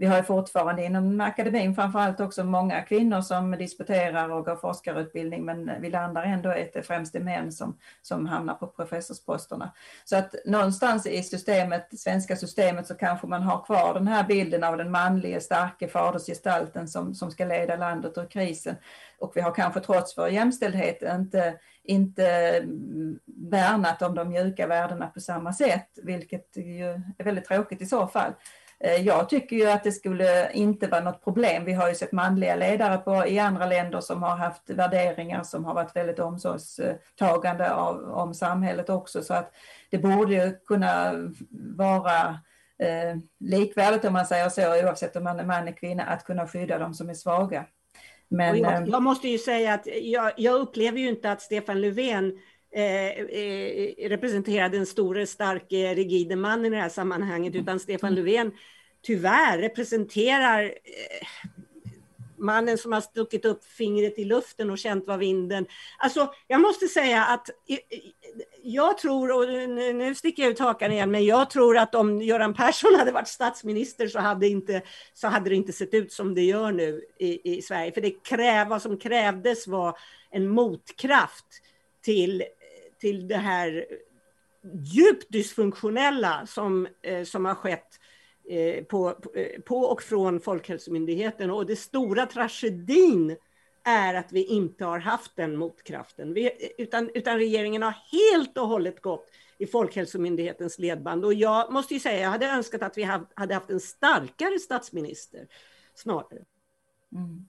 vi 0.00 0.06
har 0.06 0.22
fortfarande 0.22 0.84
inom 0.84 1.20
akademin 1.20 1.74
framförallt 1.74 2.20
också 2.20 2.44
många 2.44 2.82
kvinnor 2.82 3.20
som 3.20 3.50
disputerar 3.50 4.28
och 4.28 4.44
går 4.44 4.56
forskarutbildning 4.56 5.44
men 5.44 5.70
vi 5.80 5.90
landar 5.90 6.22
ändå 6.22 6.56
i 6.56 6.62
att 6.62 6.72
det 6.72 6.82
främst 6.82 7.14
är 7.14 7.20
män 7.20 7.52
som, 7.52 7.78
som 8.02 8.26
hamnar 8.26 8.54
på 8.54 8.66
professorsposterna. 8.66 9.72
Så 10.04 10.16
att 10.16 10.34
någonstans 10.44 11.06
i 11.06 11.22
systemet, 11.22 12.00
svenska 12.00 12.36
systemet 12.36 12.86
så 12.86 12.94
kanske 12.94 13.26
man 13.26 13.42
har 13.42 13.64
kvar 13.64 13.94
den 13.94 14.08
här 14.08 14.24
bilden 14.24 14.64
av 14.64 14.76
den 14.76 14.90
manliga 14.90 15.40
starke 15.40 15.88
fadersgestalten 15.88 16.88
som, 16.88 17.14
som 17.14 17.30
ska 17.30 17.44
leda 17.44 17.76
landet 17.76 18.18
ur 18.18 18.26
krisen. 18.30 18.76
Och 19.18 19.32
vi 19.34 19.40
har 19.40 19.54
kanske 19.54 19.80
trots 19.80 20.18
vår 20.18 20.28
jämställdhet 20.28 21.02
inte, 21.02 21.58
inte 21.84 22.52
värnat 23.50 24.02
om 24.02 24.14
de 24.14 24.28
mjuka 24.28 24.66
värdena 24.66 25.06
på 25.06 25.20
samma 25.20 25.52
sätt, 25.52 25.88
vilket 26.02 26.56
ju 26.56 26.88
är 27.18 27.24
väldigt 27.24 27.44
tråkigt 27.44 27.82
i 27.82 27.86
så 27.86 28.06
fall. 28.06 28.32
Eh, 28.84 29.06
jag 29.06 29.28
tycker 29.28 29.56
ju 29.56 29.66
att 29.66 29.84
det 29.84 29.92
skulle 29.92 30.52
inte 30.52 30.86
vara 30.86 31.00
något 31.00 31.24
problem. 31.24 31.64
Vi 31.64 31.72
har 31.72 31.88
ju 31.88 31.94
sett 31.94 32.12
manliga 32.12 32.56
ledare 32.56 32.98
på, 32.98 33.26
i 33.26 33.38
andra 33.38 33.66
länder 33.66 34.00
som 34.00 34.22
har 34.22 34.36
haft 34.36 34.70
värderingar 34.70 35.42
som 35.42 35.64
har 35.64 35.74
varit 35.74 35.96
väldigt 35.96 36.18
omsorgstagande 36.18 37.72
av, 37.74 38.10
om 38.10 38.34
samhället 38.34 38.90
också. 38.90 39.22
Så 39.22 39.34
att 39.34 39.54
det 39.90 39.98
borde 39.98 40.34
ju 40.34 40.56
kunna 40.66 41.12
vara 41.76 42.38
eh, 42.78 43.16
likvärdigt 43.40 44.04
om 44.04 44.12
man 44.12 44.26
säger 44.26 44.48
så, 44.48 44.86
oavsett 44.86 45.16
om 45.16 45.24
man 45.24 45.40
är 45.40 45.44
man 45.44 45.62
eller 45.62 45.72
kvinna, 45.72 46.02
att 46.02 46.24
kunna 46.24 46.46
skydda 46.46 46.78
de 46.78 46.94
som 46.94 47.10
är 47.10 47.14
svaga. 47.14 47.66
Men, 48.28 48.58
jag, 48.58 48.72
eh, 48.72 48.88
jag, 48.88 49.02
måste 49.02 49.28
ju 49.28 49.38
säga 49.38 49.74
att 49.74 49.86
jag, 50.02 50.32
jag 50.36 50.60
upplever 50.60 50.98
ju 50.98 51.08
inte 51.08 51.32
att 51.32 51.42
Stefan 51.42 51.80
Löfven 51.80 52.38
Eh, 52.78 53.20
eh, 53.20 54.08
representerar 54.08 54.68
den 54.68 54.86
store, 54.86 55.26
starke, 55.26 55.94
rigide 55.94 56.36
mannen 56.36 56.64
i 56.64 56.70
det 56.76 56.82
här 56.82 56.88
sammanhanget, 56.88 57.54
utan 57.54 57.80
Stefan 57.80 58.14
Löfven 58.14 58.52
tyvärr 59.02 59.58
representerar 59.58 60.64
eh, 60.64 61.28
mannen 62.36 62.78
som 62.78 62.92
har 62.92 63.00
stuckit 63.00 63.44
upp 63.44 63.64
fingret 63.64 64.18
i 64.18 64.24
luften 64.24 64.70
och 64.70 64.78
känt 64.78 65.06
vad 65.06 65.18
vinden... 65.18 65.66
Alltså, 65.98 66.32
jag 66.46 66.60
måste 66.60 66.88
säga 66.88 67.24
att 67.24 67.50
jag 68.62 68.98
tror, 68.98 69.32
och 69.32 69.48
nu 69.94 70.14
sticker 70.14 70.42
jag 70.42 70.52
ut 70.52 70.58
hakan 70.58 70.92
igen, 70.92 71.10
men 71.10 71.24
jag 71.24 71.50
tror 71.50 71.78
att 71.78 71.94
om 71.94 72.22
Göran 72.22 72.54
Persson 72.54 72.94
hade 72.94 73.12
varit 73.12 73.28
statsminister 73.28 74.08
så 74.08 74.18
hade, 74.18 74.48
inte, 74.48 74.82
så 75.14 75.28
hade 75.28 75.50
det 75.50 75.56
inte 75.56 75.72
sett 75.72 75.94
ut 75.94 76.12
som 76.12 76.34
det 76.34 76.42
gör 76.42 76.72
nu 76.72 77.04
i, 77.18 77.56
i 77.56 77.62
Sverige. 77.62 77.92
För 77.92 78.00
det 78.00 78.24
kräv, 78.24 78.68
vad 78.68 78.82
som 78.82 78.98
krävdes 78.98 79.66
var 79.66 79.98
en 80.30 80.48
motkraft 80.48 81.46
till 82.02 82.44
till 82.98 83.28
det 83.28 83.36
här 83.36 83.86
djupt 84.84 85.26
dysfunktionella 85.28 86.46
som, 86.46 86.88
eh, 87.02 87.24
som 87.24 87.44
har 87.44 87.54
skett 87.54 88.00
eh, 88.48 88.84
på, 88.84 89.08
eh, 89.34 89.60
på 89.60 89.80
och 89.80 90.02
från 90.02 90.40
Folkhälsomyndigheten. 90.40 91.50
Och 91.50 91.66
det 91.66 91.76
stora 91.76 92.26
tragedin 92.26 93.36
är 93.84 94.14
att 94.14 94.32
vi 94.32 94.44
inte 94.44 94.84
har 94.84 94.98
haft 94.98 95.36
den 95.36 95.56
motkraften. 95.56 96.34
Vi, 96.34 96.72
utan, 96.78 97.10
utan 97.14 97.38
regeringen 97.38 97.82
har 97.82 97.94
helt 98.12 98.58
och 98.58 98.68
hållet 98.68 99.02
gått 99.02 99.30
i 99.58 99.66
Folkhälsomyndighetens 99.66 100.78
ledband. 100.78 101.24
Och 101.24 101.34
jag 101.34 101.72
måste 101.72 101.94
ju 101.94 102.00
säga, 102.00 102.20
jag 102.20 102.30
hade 102.30 102.46
önskat 102.46 102.82
att 102.82 102.98
vi 102.98 103.02
hade 103.34 103.54
haft 103.54 103.70
en 103.70 103.80
starkare 103.80 104.58
statsminister 104.58 105.46
snarare. 105.94 106.44
Mm. 107.12 107.48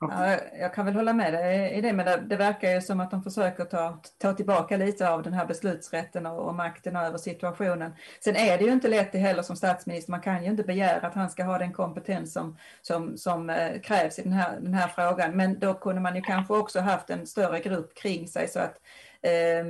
Ja, 0.00 0.38
jag 0.60 0.74
kan 0.74 0.84
väl 0.86 0.94
hålla 0.94 1.12
med 1.12 1.32
dig 1.32 1.72
i 1.72 1.80
det, 1.80 1.92
men 1.92 2.06
det, 2.06 2.16
det, 2.26 2.36
verkar 2.36 2.70
ju 2.70 2.80
som 2.80 3.00
att 3.00 3.10
de 3.10 3.22
försöker 3.22 3.64
ta, 3.64 4.00
ta 4.18 4.32
tillbaka 4.32 4.76
lite 4.76 5.10
av 5.10 5.22
den 5.22 5.32
här 5.32 5.46
beslutsrätten 5.46 6.26
och, 6.26 6.48
och, 6.48 6.54
makten 6.54 6.96
över 6.96 7.18
situationen. 7.18 7.92
Sen 8.24 8.36
är 8.36 8.58
det 8.58 8.64
ju 8.64 8.72
inte 8.72 8.88
lätt 8.88 9.14
heller 9.14 9.42
som 9.42 9.56
statsminister, 9.56 10.10
man 10.10 10.20
kan 10.20 10.44
ju 10.44 10.50
inte 10.50 10.62
begära 10.62 11.06
att 11.06 11.14
han 11.14 11.30
ska 11.30 11.44
ha 11.44 11.58
den 11.58 11.72
kompetens 11.72 12.32
som, 12.32 12.56
som, 12.82 13.16
som 13.16 13.50
eh, 13.50 13.80
krävs 13.80 14.18
i 14.18 14.22
den 14.22 14.32
här, 14.32 14.60
den 14.60 14.74
här 14.74 14.88
frågan. 14.88 15.36
Men 15.36 15.58
då 15.58 15.74
kunde 15.74 16.00
man 16.00 16.16
ju 16.16 16.22
kanske 16.22 16.54
också 16.54 16.80
haft 16.80 17.10
en 17.10 17.26
större 17.26 17.60
grupp 17.60 17.94
kring 17.94 18.28
sig 18.28 18.48
så 18.48 18.58
att 18.58 18.80
eh, 19.22 19.64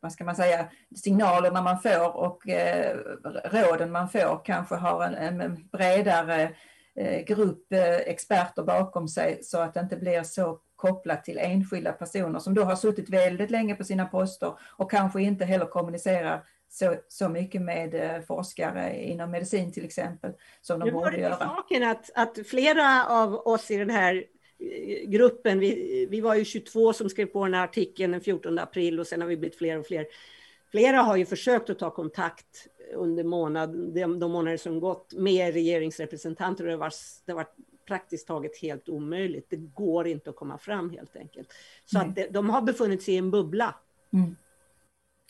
vad 0.00 0.12
ska 0.12 0.24
man 0.24 0.36
säga, 0.36 0.66
signalerna 0.96 1.62
man 1.62 1.80
får 1.80 2.16
och 2.16 2.48
eh, 2.48 2.96
råden 3.44 3.92
man 3.92 4.08
får 4.08 4.44
kanske 4.44 4.74
har 4.74 5.02
en, 5.04 5.40
en 5.40 5.68
bredare 5.72 6.42
Eh, 6.42 6.50
grupp 7.26 7.72
eh, 7.72 7.96
experter 7.96 8.62
bakom 8.62 9.08
sig 9.08 9.38
så 9.42 9.58
att 9.58 9.74
det 9.74 9.80
inte 9.80 9.96
blir 9.96 10.22
så 10.22 10.60
kopplat 10.76 11.24
till 11.24 11.38
enskilda 11.38 11.92
personer 11.92 12.38
som 12.38 12.54
då 12.54 12.62
har 12.62 12.76
suttit 12.76 13.08
väldigt 13.08 13.50
länge 13.50 13.74
på 13.74 13.84
sina 13.84 14.06
poster 14.06 14.52
och 14.76 14.90
kanske 14.90 15.22
inte 15.22 15.44
heller 15.44 15.66
kommunicerar 15.66 16.44
så, 16.68 16.96
så 17.08 17.28
mycket 17.28 17.62
med 17.62 17.94
eh, 17.94 18.20
forskare 18.20 19.02
inom 19.02 19.30
medicin 19.30 19.72
till 19.72 19.84
exempel 19.84 20.32
som 20.60 20.80
de 20.80 20.86
nu 20.86 20.92
borde 20.92 21.16
göra. 21.16 21.36
Saken 21.36 21.82
att, 21.82 22.10
att 22.14 22.46
flera 22.46 23.06
av 23.06 23.34
oss 23.34 23.70
i 23.70 23.76
den 23.76 23.90
här 23.90 24.24
gruppen, 25.06 25.60
vi, 25.60 26.06
vi 26.10 26.20
var 26.20 26.34
ju 26.34 26.44
22 26.44 26.92
som 26.92 27.08
skrev 27.08 27.26
på 27.26 27.44
den 27.44 27.54
här 27.54 27.64
artikeln 27.64 28.12
den 28.12 28.20
14 28.20 28.58
april 28.58 29.00
och 29.00 29.06
sen 29.06 29.20
har 29.20 29.28
vi 29.28 29.36
blivit 29.36 29.58
fler 29.58 29.78
och 29.78 29.86
fler. 29.86 30.06
Flera 30.74 30.96
har 30.96 31.16
ju 31.16 31.26
försökt 31.26 31.70
att 31.70 31.78
ta 31.78 31.90
kontakt 31.90 32.68
under 32.94 33.24
månad, 33.24 33.94
de, 33.94 34.18
de 34.18 34.32
månader 34.32 34.56
som 34.56 34.80
gått 34.80 35.12
med 35.12 35.54
regeringsrepresentanter 35.54 36.64
och 36.64 36.66
det 36.66 36.74
har 36.74 36.80
varit, 36.80 37.22
det 37.24 37.32
har 37.32 37.36
varit 37.36 37.54
praktiskt 37.86 38.26
taget 38.26 38.58
helt 38.58 38.88
omöjligt. 38.88 39.50
Det 39.50 39.56
går 39.56 40.06
inte 40.06 40.30
att 40.30 40.36
komma 40.36 40.58
fram 40.58 40.90
helt 40.90 41.16
enkelt. 41.16 41.48
Så 41.84 41.98
att 41.98 42.14
det, 42.14 42.28
de 42.30 42.50
har 42.50 42.62
befunnit 42.62 43.02
sig 43.02 43.14
i 43.14 43.16
en 43.16 43.30
bubbla. 43.30 43.74
Mm. 44.12 44.36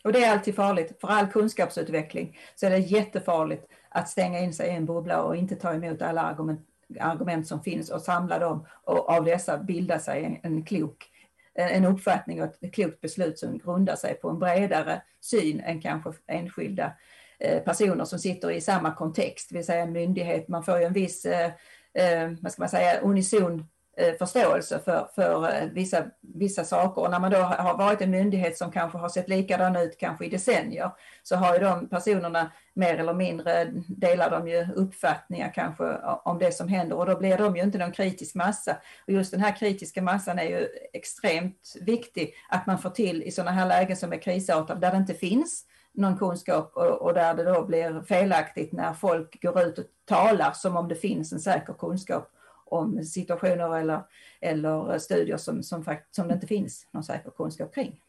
Och 0.04 0.12
det 0.12 0.24
är 0.24 0.32
alltid 0.32 0.54
farligt. 0.54 1.00
För 1.00 1.08
all 1.08 1.26
kunskapsutveckling 1.26 2.38
så 2.54 2.66
är 2.66 2.70
det 2.70 2.78
jättefarligt 2.78 3.66
att 3.88 4.08
stänga 4.08 4.38
in 4.38 4.54
sig 4.54 4.68
i 4.68 4.74
en 4.74 4.86
bubbla 4.86 5.22
och 5.22 5.36
inte 5.36 5.56
ta 5.56 5.74
emot 5.74 6.02
alla 6.02 6.22
argument, 6.22 6.60
argument 7.00 7.46
som 7.46 7.62
finns 7.62 7.90
och 7.90 8.00
samla 8.00 8.38
dem 8.38 8.66
och 8.84 9.08
av 9.08 9.24
dessa 9.24 9.58
bilda 9.58 9.98
sig 9.98 10.24
en, 10.24 10.36
en 10.42 10.64
klok 10.64 11.10
en 11.54 11.84
uppfattning 11.84 12.42
och 12.42 12.54
ett 12.60 12.74
klokt 12.74 13.00
beslut 13.00 13.38
som 13.38 13.58
grundar 13.58 13.96
sig 13.96 14.14
på 14.14 14.30
en 14.30 14.38
bredare 14.38 15.02
syn 15.20 15.60
än 15.60 15.80
kanske 15.80 16.12
enskilda 16.26 16.92
eh, 17.38 17.62
personer 17.62 18.04
som 18.04 18.18
sitter 18.18 18.50
i 18.50 18.60
samma 18.60 18.94
kontext, 18.94 19.48
det 19.48 19.56
vill 19.56 19.66
säga 19.66 19.82
en 19.82 19.92
myndighet. 19.92 20.48
Man 20.48 20.64
får 20.64 20.78
ju 20.78 20.84
en 20.84 20.92
viss, 20.92 21.24
eh, 21.24 21.50
eh 21.94 22.30
vad 22.40 22.52
ska 22.52 22.62
man 22.62 22.68
säga, 22.68 23.00
unison 23.00 23.68
Eh, 23.96 24.14
förståelse 24.18 24.78
för, 24.84 25.08
för 25.14 25.54
eh, 25.54 25.68
vissa, 25.68 26.04
vissa 26.20 26.64
saker. 26.64 27.02
Och 27.02 27.10
när 27.10 27.20
man 27.20 27.30
då 27.30 27.38
har 27.38 27.78
varit 27.78 28.00
en 28.00 28.10
myndighet 28.10 28.58
som 28.58 28.72
kanske 28.72 28.98
har 28.98 29.08
sett 29.08 29.28
likadan 29.28 29.76
ut 29.76 29.98
kanske 29.98 30.24
i 30.24 30.28
decennier 30.28 30.90
så 31.22 31.36
har 31.36 31.54
ju 31.54 31.60
de 31.60 31.88
personerna 31.88 32.50
mer 32.74 32.96
eller 32.98 33.14
mindre 33.14 33.64
delar 33.88 34.30
de 34.30 34.48
ju 34.48 34.68
uppfattningar 34.74 35.52
kanske 35.54 35.96
om 36.24 36.38
det 36.38 36.52
som 36.52 36.68
händer 36.68 36.96
och 36.96 37.06
då 37.06 37.18
blir 37.18 37.38
de 37.38 37.56
ju 37.56 37.62
inte 37.62 37.78
någon 37.78 37.92
kritisk 37.92 38.34
massa. 38.34 38.76
Och 39.06 39.12
just 39.12 39.30
den 39.30 39.40
här 39.40 39.56
kritiska 39.56 40.02
massan 40.02 40.38
är 40.38 40.48
ju 40.48 40.68
extremt 40.92 41.76
viktig 41.80 42.34
att 42.48 42.66
man 42.66 42.78
får 42.78 42.90
till 42.90 43.22
i 43.22 43.30
sådana 43.30 43.50
här 43.50 43.66
lägen 43.66 43.96
som 43.96 44.12
är 44.12 44.18
krisartade 44.18 44.80
där 44.80 44.90
det 44.90 44.96
inte 44.96 45.14
finns 45.14 45.64
någon 45.92 46.18
kunskap 46.18 46.72
och, 46.74 47.02
och, 47.02 47.14
där 47.14 47.34
det 47.34 47.44
då 47.44 47.64
blir 47.64 48.02
felaktigt 48.02 48.72
när 48.72 48.92
folk 48.92 49.42
går 49.42 49.62
ut 49.62 49.78
och 49.78 49.84
talar 50.04 50.52
som 50.52 50.76
om 50.76 50.88
det 50.88 50.96
finns 50.96 51.32
en 51.32 51.40
säker 51.40 51.72
kunskap 51.72 52.30
om 52.74 53.04
situationer 53.04 53.78
eller, 53.78 54.02
eller 54.40 54.98
studier 54.98 55.36
som, 55.36 55.62
som, 55.62 55.84
som 56.10 56.28
det 56.28 56.34
inte 56.34 56.46
finns 56.46 56.88
någon 56.90 57.02
säker 57.02 57.30
kunskap 57.30 57.74
kring. 57.74 58.00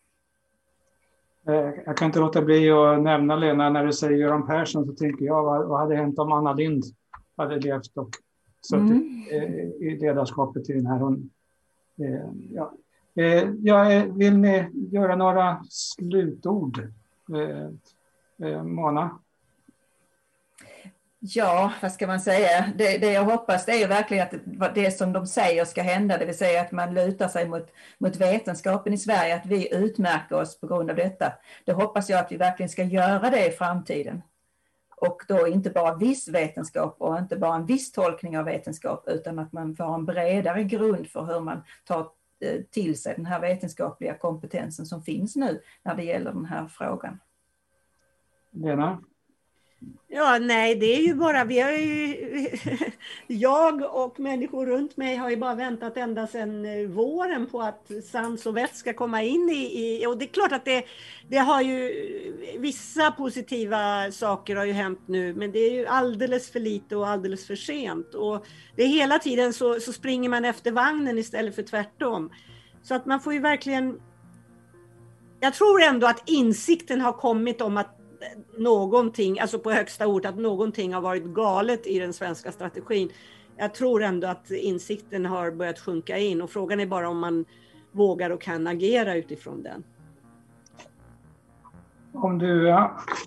Eh, 1.48 1.74
jag 1.86 1.98
kan 1.98 2.06
inte 2.06 2.20
låta 2.20 2.42
bli 2.42 2.72
att 2.72 3.02
nämna 3.02 3.36
Lena, 3.36 3.70
när 3.70 3.86
du 3.86 3.94
säger 3.94 4.18
Göran 4.18 4.48
Persson 4.48 4.86
så 4.86 4.94
tänker 4.94 5.26
jag 5.26 5.44
vad, 5.44 5.68
vad 5.68 5.80
hade 5.80 5.96
hänt 5.96 6.20
om 6.20 6.32
Anna 6.32 6.54
Lind 6.54 6.84
hade 7.38 7.60
levt 7.60 7.98
och 7.98 8.10
suttit 8.62 9.32
mm. 9.32 9.72
i 9.82 9.98
ledarskapet 10.02 10.70
i 10.70 10.74
den 10.74 10.86
här. 10.86 11.00
Hon, 11.00 11.30
eh, 12.00 12.30
ja. 12.52 12.74
Eh, 13.16 13.50
ja, 13.62 14.06
vill 14.16 14.38
ni 14.38 14.70
göra 14.92 15.16
några 15.16 15.64
slutord? 15.70 16.88
Mona? 18.64 19.20
Ja, 21.28 21.74
vad 21.82 21.92
ska 21.92 22.08
man 22.08 22.20
säga? 22.20 22.72
Det, 22.76 22.98
det 22.98 23.14
jag 23.14 23.26
hoppas 23.26 23.66
det 23.66 23.72
är 23.72 23.80
ju 23.80 23.88
verkligen 23.88 24.28
att 24.62 24.76
det 24.76 24.92
som 24.92 25.14
de 25.14 25.28
säger 25.28 25.66
ska 25.66 25.82
hända, 25.82 26.18
det 26.18 26.26
vill 26.26 26.38
säga 26.38 26.62
att 26.62 26.72
man 26.72 26.94
lutar 26.94 27.28
sig 27.28 27.48
mot, 27.48 27.72
mot 27.98 28.16
vetenskapen 28.16 28.94
i 28.94 28.98
Sverige, 28.98 29.36
att 29.36 29.46
vi 29.46 29.76
utmärker 29.76 30.36
oss 30.36 30.60
på 30.60 30.68
grund 30.68 30.90
av 30.90 30.96
detta. 30.96 31.34
Det 31.66 31.74
hoppas 31.74 32.10
jag 32.10 32.20
att 32.20 32.32
vi 32.32 32.38
verkligen 32.38 32.70
ska 32.70 32.84
göra 32.84 33.30
det 33.30 33.48
i 33.48 33.52
framtiden. 33.52 34.22
Och 34.98 35.22
då 35.28 35.48
inte 35.48 35.70
bara 35.70 35.96
viss 35.96 36.28
vetenskap 36.28 36.96
och 37.00 37.18
inte 37.18 37.36
bara 37.36 37.56
en 37.56 37.66
viss 37.66 37.92
tolkning 37.92 38.38
av 38.38 38.46
vetenskap, 38.46 39.04
utan 39.08 39.40
att 39.40 39.54
man 39.54 39.76
får 39.76 39.96
en 39.96 40.06
bredare 40.06 40.64
grund 40.64 41.08
för 41.08 41.26
hur 41.26 41.40
man 41.40 41.64
tar 41.84 42.08
eh, 42.42 42.62
till 42.72 43.02
sig 43.02 43.14
den 43.16 43.26
här 43.26 43.40
vetenskapliga 43.40 44.18
kompetensen 44.18 44.86
som 44.86 45.02
finns 45.02 45.36
nu 45.36 45.62
när 45.84 45.96
det 45.96 46.04
gäller 46.04 46.32
den 46.32 46.46
här 46.46 46.68
frågan. 46.68 47.20
Lena? 48.52 49.02
Ja, 50.08 50.40
nej, 50.42 50.76
det 50.76 50.86
är 50.86 51.02
ju 51.02 51.14
bara, 51.16 51.44
vi 51.44 51.60
har 51.60 51.72
ju, 51.72 52.50
jag 53.28 53.96
och 53.96 54.20
människor 54.20 54.66
runt 54.66 54.98
mig 54.98 55.16
har 55.16 55.30
ju 55.30 55.38
bara 55.38 55.56
väntat 55.56 55.98
ända 55.98 56.28
sedan 56.28 56.66
eh, 56.66 56.88
våren 56.88 57.48
på 57.48 57.62
att 57.62 57.92
sans 58.12 58.46
och 58.46 58.58
vett 58.58 58.76
ska 58.76 58.94
komma 58.94 59.24
in 59.24 59.50
i, 59.50 60.02
i, 60.02 60.06
och 60.08 60.18
det 60.18 60.26
är 60.26 60.34
klart 60.34 60.52
att 60.52 60.66
det, 60.66 60.86
det 61.30 61.38
har 61.38 61.62
ju, 61.62 61.94
vissa 62.60 63.12
positiva 63.12 64.12
saker 64.12 64.56
har 64.56 64.66
ju 64.66 64.74
hänt 64.74 65.00
nu, 65.06 65.34
men 65.34 65.52
det 65.52 65.60
är 65.60 65.72
ju 65.72 65.86
alldeles 65.86 66.52
för 66.52 66.60
lite 66.60 66.96
och 66.96 67.08
alldeles 67.08 67.48
för 67.48 67.56
sent. 67.56 68.14
Och 68.14 68.46
det 68.76 68.84
är 68.84 68.88
hela 68.88 69.20
tiden 69.20 69.54
så, 69.54 69.80
så 69.80 69.94
springer 69.94 70.30
man 70.30 70.46
efter 70.46 70.72
vagnen 70.72 71.18
istället 71.18 71.56
för 71.56 71.64
tvärtom. 71.64 72.30
Så 72.84 72.96
att 72.96 73.06
man 73.06 73.20
får 73.20 73.34
ju 73.34 73.40
verkligen 73.40 74.00
jag 75.40 75.54
tror 75.54 75.82
ändå 75.82 76.08
att 76.08 76.30
insikten 76.30 77.02
har 77.02 77.14
kommit 77.14 77.62
om 77.62 77.78
att 77.78 78.05
någonting, 78.58 79.40
alltså 79.40 79.60
på 79.60 79.72
högsta 79.72 80.08
ort, 80.08 80.26
att 80.26 80.38
någonting 80.38 80.94
har 80.94 81.02
varit 81.02 81.24
galet 81.24 81.88
i 81.88 82.00
den 82.00 82.14
svenska 82.14 82.52
strategin. 82.52 83.10
Jag 83.58 83.74
tror 83.74 84.04
ändå 84.04 84.28
att 84.28 84.52
insikten 84.52 85.26
har 85.26 85.52
börjat 85.52 85.80
sjunka 85.80 86.18
in 86.18 86.42
och 86.42 86.50
frågan 86.50 86.80
är 86.80 86.86
bara 86.86 87.10
om 87.10 87.20
man 87.20 87.46
vågar 87.92 88.30
och 88.30 88.42
kan 88.42 88.68
agera 88.68 89.16
utifrån 89.16 89.64
den. 89.64 89.84
Om 92.14 92.38
du 92.38 92.76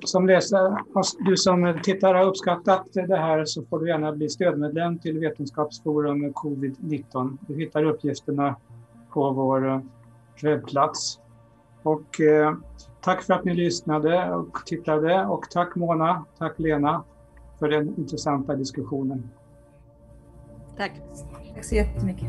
som 0.04 0.26
läsare, 0.26 0.78
du 1.20 1.36
som 1.36 1.80
tittare 1.82 2.16
har 2.16 2.24
uppskattat 2.24 2.86
det 2.92 3.16
här 3.16 3.44
så 3.44 3.64
får 3.64 3.78
du 3.78 3.88
gärna 3.88 4.12
bli 4.12 4.28
stödmedlem 4.28 4.98
till 4.98 5.18
Vetenskapsforum 5.18 6.32
Covid-19. 6.32 7.38
Du 7.48 7.54
hittar 7.54 7.84
uppgifterna 7.84 8.56
på 9.12 9.30
vår 9.30 9.82
webbplats. 10.42 11.20
Och 11.82 12.20
eh, 12.20 12.54
Tack 13.00 13.22
för 13.22 13.34
att 13.34 13.44
ni 13.44 13.54
lyssnade 13.54 14.34
och 14.34 14.62
tittade 14.66 15.26
och 15.26 15.50
tack 15.50 15.74
Mona, 15.74 16.24
tack 16.38 16.58
Lena 16.58 17.04
för 17.58 17.68
den 17.68 17.98
intressanta 17.98 18.54
diskussionen. 18.54 19.30
Tack. 20.76 20.92
Tack 21.54 21.64
så 21.64 21.74
jättemycket. 21.74 22.28